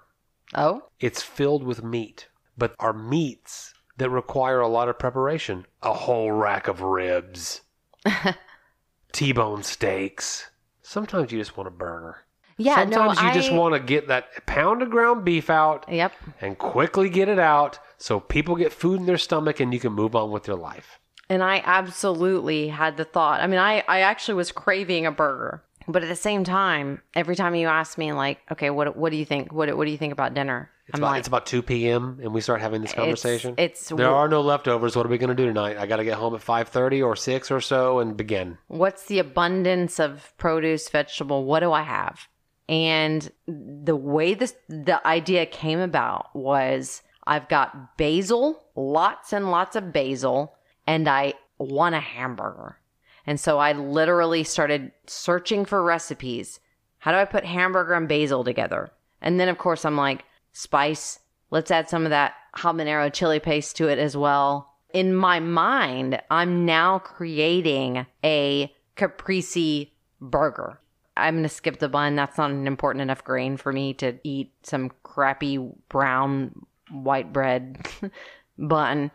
[0.56, 0.82] oh.
[1.00, 5.68] It's filled with meat, but are meats that require a lot of preparation.
[5.84, 7.62] A whole rack of ribs,
[9.12, 10.50] T-bone steaks.
[10.82, 12.26] Sometimes you just want a burger.
[12.58, 16.12] Yeah, Sometimes no, you just want to get that pound of ground beef out Yep.
[16.42, 19.94] and quickly get it out so people get food in their stomach and you can
[19.94, 21.00] move on with your life.
[21.30, 23.42] And I absolutely had the thought.
[23.42, 25.64] I mean, I, I actually was craving a burger.
[25.88, 29.18] But at the same time, every time you ask me, like, okay, what what do
[29.18, 29.52] you think?
[29.52, 30.70] What what do you think about dinner?
[30.88, 32.20] It's I'm about, like, it's about 2 p.m.
[32.22, 33.56] and we start having this conversation.
[33.58, 34.96] it's- there are no leftovers.
[34.98, 35.78] What are we going to do tonight?
[35.78, 38.58] I got to get home at 5:30 or 6 or so and begin.
[38.68, 41.46] what's the abundance of produce, vegetable?
[41.46, 42.28] What do I have?
[42.70, 49.76] And the way this the idea came about was I've got basil, lots and lots
[49.76, 50.56] of basil,
[50.88, 52.78] and I want a hamburger.
[53.26, 56.60] And so I literally started searching for recipes.
[57.00, 58.92] How do I put hamburger and basil together?
[59.22, 61.20] And then of course I'm like, spice,
[61.52, 64.74] let's add some of that habanero chili paste to it as well.
[64.94, 70.80] In my mind, I'm now creating a caprese burger.
[71.18, 72.16] I'm going to skip the bun.
[72.16, 75.58] That's not an important enough grain for me to eat some crappy
[75.90, 77.88] brown white bread
[78.58, 79.12] bun.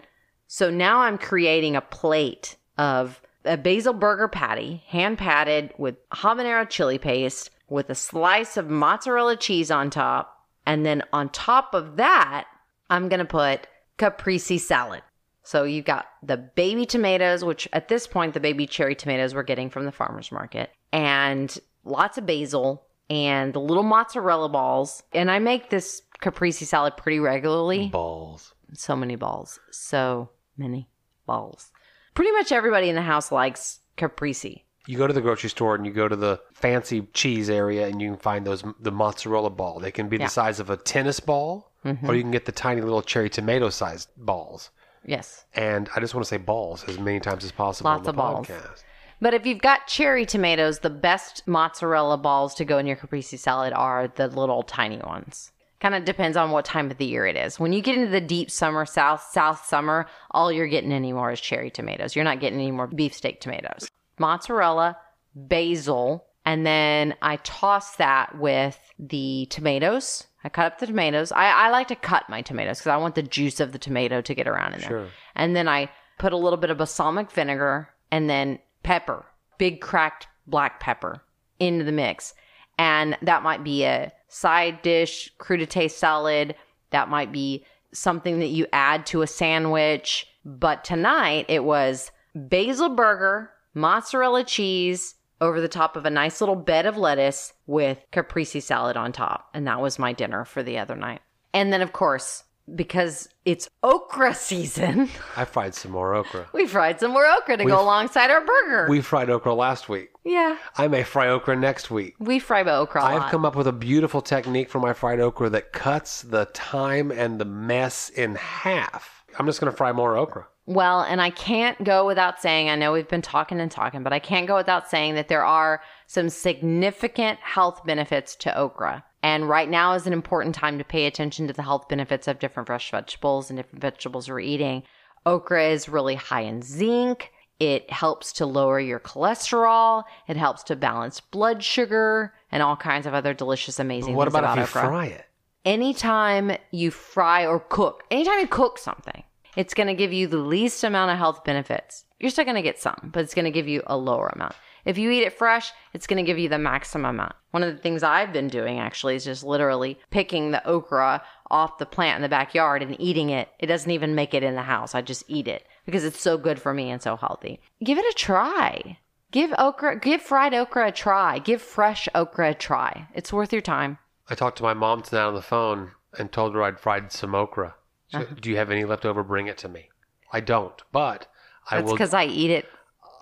[0.48, 6.68] So now I'm creating a plate of a basil burger patty, hand patted with habanero
[6.68, 10.46] chili paste, with a slice of mozzarella cheese on top.
[10.64, 12.46] And then on top of that,
[12.88, 13.66] I'm going to put
[13.98, 15.02] caprese salad.
[15.42, 19.42] So you've got the baby tomatoes, which at this point, the baby cherry tomatoes we're
[19.42, 25.02] getting from the farmer's market, and lots of basil and the little mozzarella balls.
[25.12, 27.88] And I make this caprese salad pretty regularly.
[27.88, 28.54] Balls.
[28.74, 29.58] So many balls.
[29.70, 30.28] So
[30.58, 30.88] many
[31.26, 31.70] balls.
[32.14, 34.64] Pretty much everybody in the house likes caprese.
[34.86, 38.00] You go to the grocery store and you go to the fancy cheese area and
[38.00, 39.80] you can find those the mozzarella ball.
[39.80, 40.26] They can be Yeah.
[40.26, 42.08] the size of a tennis ball mm-hmm.
[42.08, 44.70] or you can get the tiny little cherry tomato sized balls.
[45.04, 45.44] Yes.
[45.54, 48.10] And I just want to say balls as many times as possible Lots on the
[48.10, 48.46] of balls.
[48.46, 48.82] podcast.
[49.20, 53.36] But if you've got cherry tomatoes, the best mozzarella balls to go in your caprese
[53.36, 55.52] salad are the little tiny ones.
[55.80, 57.60] Kind of depends on what time of the year it is.
[57.60, 61.40] When you get into the deep summer, south south summer, all you're getting anymore is
[61.40, 62.16] cherry tomatoes.
[62.16, 63.88] You're not getting any more beefsteak tomatoes.
[64.18, 64.96] Mozzarella,
[65.36, 70.26] basil, and then I toss that with the tomatoes.
[70.42, 71.30] I cut up the tomatoes.
[71.30, 74.20] I, I like to cut my tomatoes because I want the juice of the tomato
[74.22, 74.88] to get around in there.
[74.88, 75.08] Sure.
[75.34, 79.26] And then I put a little bit of balsamic vinegar and then pepper,
[79.58, 81.22] big cracked black pepper
[81.60, 82.34] into the mix.
[82.78, 86.54] And that might be a side dish, crudité salad.
[86.90, 90.26] That might be something that you add to a sandwich.
[90.44, 96.56] But tonight it was basil burger, mozzarella cheese over the top of a nice little
[96.56, 99.48] bed of lettuce with caprese salad on top.
[99.54, 101.20] And that was my dinner for the other night.
[101.54, 102.44] And then, of course,
[102.74, 106.48] because it's okra season, I fried some more okra.
[106.54, 108.86] we fried some more okra to We've- go alongside our burger.
[108.88, 110.10] We fried okra last week.
[110.24, 112.14] yeah, I may fry okra next week.
[112.18, 115.72] we fry okra I've come up with a beautiful technique for my fried okra that
[115.72, 119.24] cuts the time and the mess in half.
[119.38, 120.46] I'm just going to fry more okra.
[120.66, 124.12] Well, and I can't go without saying, I know we've been talking and talking, but
[124.12, 129.04] I can't go without saying that there are some significant health benefits to okra.
[129.22, 132.38] And right now is an important time to pay attention to the health benefits of
[132.38, 134.84] different fresh vegetables and different vegetables we're eating.
[135.26, 137.32] Okra is really high in zinc.
[137.58, 140.04] It helps to lower your cholesterol.
[140.28, 144.34] It helps to balance blood sugar and all kinds of other delicious, amazing What things
[144.34, 145.24] about, about if you okra fry it?
[145.64, 149.24] anytime you fry or cook, anytime you cook something,
[149.56, 152.04] it's going to give you the least amount of health benefits.
[152.20, 154.54] You're still going to get some, but it's going to give you a lower amount.
[154.84, 157.34] If you eat it fresh, it's going to give you the maximum amount.
[157.50, 161.78] One of the things I've been doing actually is just literally picking the okra off
[161.78, 163.48] the plant in the backyard and eating it.
[163.58, 164.94] It doesn't even make it in the house.
[164.94, 167.60] I just eat it because it's so good for me and so healthy.
[167.84, 168.98] Give it a try.
[169.30, 171.38] Give okra, give fried okra a try.
[171.38, 173.08] Give fresh okra a try.
[173.14, 173.98] It's worth your time.
[174.30, 177.34] I talked to my mom tonight on the phone and told her I'd fried some
[177.34, 177.74] okra.
[178.08, 178.34] So, Uh-huh.
[178.40, 179.22] Do you have any left over?
[179.22, 179.90] Bring it to me.
[180.32, 181.26] I don't, but
[181.70, 182.66] That's because I eat it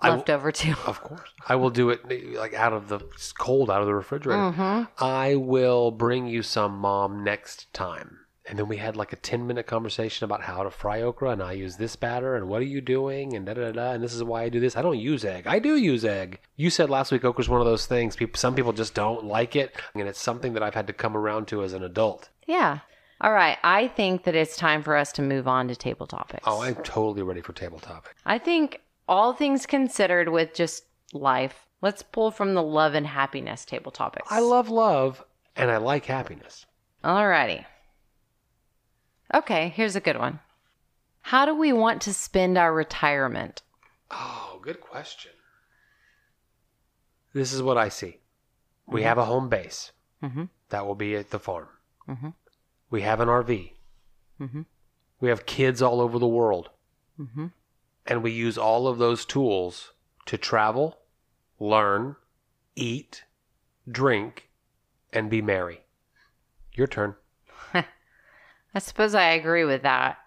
[0.01, 0.75] I will- left over too.
[0.85, 2.01] Of course, I will do it
[2.35, 2.99] like out of the
[3.39, 4.39] cold out of the refrigerator.
[4.41, 5.03] Mm-hmm.
[5.03, 8.19] I will bring you some, mom, next time.
[8.49, 11.43] And then we had like a ten minute conversation about how to fry okra, and
[11.43, 14.13] I use this batter, and what are you doing, and da da da, and this
[14.13, 14.77] is why I do this.
[14.77, 15.47] I don't use egg.
[15.47, 16.39] I do use egg.
[16.55, 18.15] You said last week okra's one of those things.
[18.15, 21.17] People, some people just don't like it, and it's something that I've had to come
[21.17, 22.29] around to as an adult.
[22.45, 22.79] Yeah.
[23.21, 23.57] All right.
[23.63, 26.43] I think that it's time for us to move on to table topics.
[26.45, 28.15] Oh, I'm totally ready for table topic.
[28.25, 33.65] I think all things considered with just life, let's pull from the love and happiness
[33.65, 34.27] table topics.
[34.29, 35.23] I love love,
[35.55, 36.65] and I like happiness.
[37.03, 37.65] Alrighty.
[39.33, 40.39] Okay, here's a good one.
[41.21, 43.61] How do we want to spend our retirement?
[44.11, 45.31] Oh, good question.
[47.33, 48.19] This is what I see.
[48.87, 49.91] We have a home base.
[50.23, 50.45] Mm-hmm.
[50.69, 51.67] That will be at the farm.
[52.07, 52.33] Mhm.
[52.89, 53.73] We have an RV.
[54.39, 54.65] Mhm.
[55.19, 56.69] We have kids all over the world.
[57.19, 57.51] Mhm.
[58.05, 59.93] And we use all of those tools
[60.27, 60.99] to travel,
[61.59, 62.15] learn,
[62.75, 63.25] eat,
[63.89, 64.49] drink,
[65.11, 65.81] and be merry.
[66.73, 67.15] Your turn.
[67.73, 70.17] I suppose I agree with that.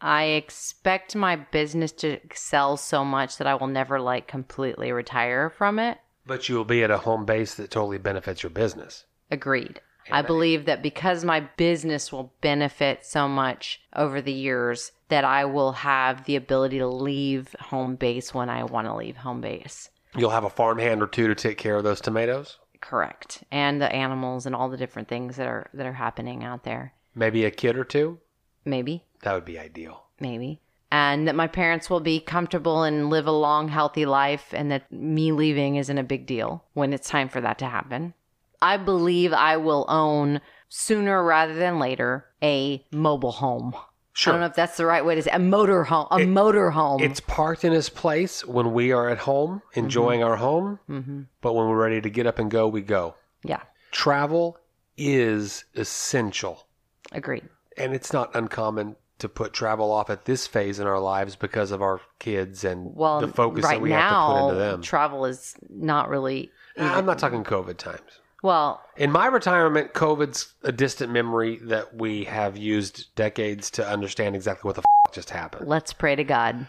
[0.00, 5.50] I expect my business to excel so much that I will never like completely retire
[5.50, 5.98] from it.
[6.24, 9.06] But you will be at a home base that totally benefits your business.
[9.30, 9.80] Agreed.
[10.10, 15.44] I believe that because my business will benefit so much over the years, that I
[15.44, 19.90] will have the ability to leave home base when I want to leave home base.
[20.16, 22.58] You'll have a farmhand or two to take care of those tomatoes.
[22.80, 23.42] Correct.
[23.50, 26.92] And the animals and all the different things that are that are happening out there.
[27.14, 28.18] Maybe a kid or two.
[28.64, 29.04] Maybe.
[29.22, 30.04] That would be ideal.
[30.20, 30.60] maybe.
[30.90, 34.90] And that my parents will be comfortable and live a long, healthy life, and that
[34.90, 38.14] me leaving isn't a big deal when it's time for that to happen.
[38.60, 43.74] I believe I will own sooner rather than later a mobile home.
[44.12, 44.32] Sure.
[44.32, 46.08] I don't know if that's the right way to say a motor home.
[46.10, 47.00] A motor home.
[47.00, 50.80] It's parked in its place when we are at home, enjoying our home.
[50.88, 53.14] hmm But when we're ready to get up and go, we go.
[53.44, 54.58] Yeah, Travel
[54.96, 56.66] is essential.
[57.12, 57.48] agreed.
[57.76, 61.70] And it's not uncommon to put travel off at this phase in our lives because
[61.70, 64.54] of our kids and Well, the focus right that we now, have to put into
[64.58, 64.82] them.
[64.82, 66.50] travel is not really.
[66.76, 68.20] I'm not talking COVID times.
[68.42, 74.36] Well, In my retirement, COVID's a distant memory that we have used decades to understand
[74.36, 75.66] exactly what the f- just happened.
[75.66, 76.66] let's pray to God.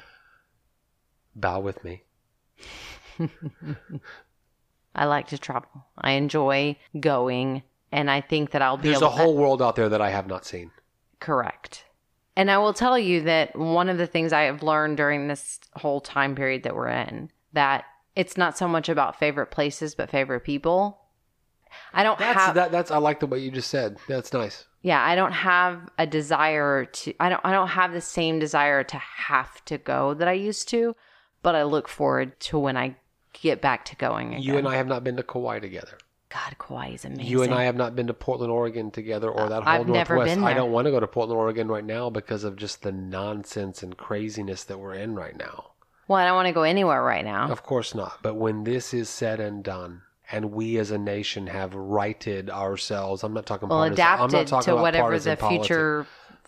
[1.36, 2.03] Bow with me.
[4.95, 5.86] I like to travel.
[5.97, 9.76] I enjoy going, and I think that I'll be There's able a whole world out
[9.76, 10.72] there that I have not seen.
[11.20, 11.86] Correct.
[12.36, 15.59] And I will tell you that one of the things I have learned during this
[15.76, 20.09] whole time period that we're in, that it's not so much about favorite places, but
[20.09, 20.99] favorite people.
[21.93, 22.72] I don't That's have, that.
[22.72, 23.97] That's I like the way you just said.
[24.07, 24.65] That's nice.
[24.82, 28.84] yeah, I don't have a desire to, I don't, I don't have the same desire
[28.84, 30.95] to have to go that I used to,
[31.41, 32.95] but I look forward to when I
[33.34, 34.41] get back to going again.
[34.41, 35.97] You and I have not been to Kauai together.
[36.30, 37.26] God, Kauai is amazing.
[37.26, 39.88] You and I have not been to Portland, Oregon together or uh, that whole I've
[39.88, 40.41] never Northwest.
[40.41, 43.82] I don't want to go to Portland, Oregon right now because of just the nonsense
[43.82, 45.72] and craziness that we're in right now.
[46.07, 47.49] Well, I don't want to go anywhere right now.
[47.49, 48.20] Of course not.
[48.22, 53.23] But when this is said and done, and we as a nation have righted ourselves,
[53.23, 54.05] I'm not talking Well, partisan.
[54.05, 56.05] I'm not adapted talking to about whatever the future,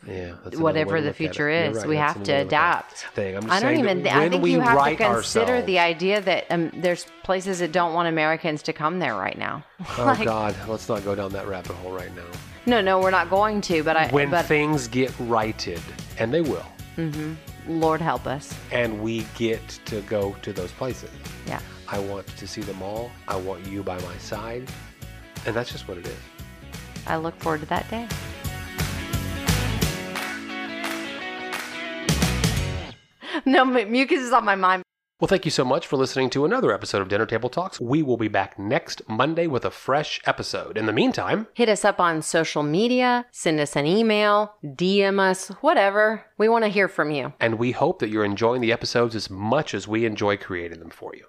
[0.08, 1.28] Yeah, that's whatever the look at it.
[1.30, 2.94] future is, right, we have to way look at adapt.
[3.14, 3.36] Thing.
[3.38, 4.04] I'm just I don't even.
[4.04, 7.60] that I think we you have to consider ourselves- the idea that um, there's places
[7.60, 9.64] that don't want Americans to come there right now.
[9.98, 12.24] Oh Like, God, let's not go down that rabbit hole right now.
[12.68, 13.84] No, no, we're not going to.
[13.84, 14.08] But I.
[14.10, 15.82] When but things get righted,
[16.20, 16.66] and they will,
[17.68, 18.54] Lord help us.
[18.72, 21.10] and we get to go to those places.
[21.48, 21.60] Yeah.
[21.92, 23.12] I want to see them all.
[23.28, 24.70] I want you by my side.
[25.46, 26.18] And that's just what it is.
[27.06, 28.08] I look forward to that day.
[33.46, 34.84] No, mucus is on my mind.
[35.20, 37.80] Well, thank you so much for listening to another episode of Dinner Table Talks.
[37.80, 40.78] We will be back next Monday with a fresh episode.
[40.78, 45.50] In the meantime, Hit us up on social media, send us an email, DM us,
[45.62, 46.26] whatever.
[46.38, 47.34] We want to hear from you.
[47.40, 50.90] and we hope that you're enjoying the episodes as much as we enjoy creating them
[50.90, 51.26] for you.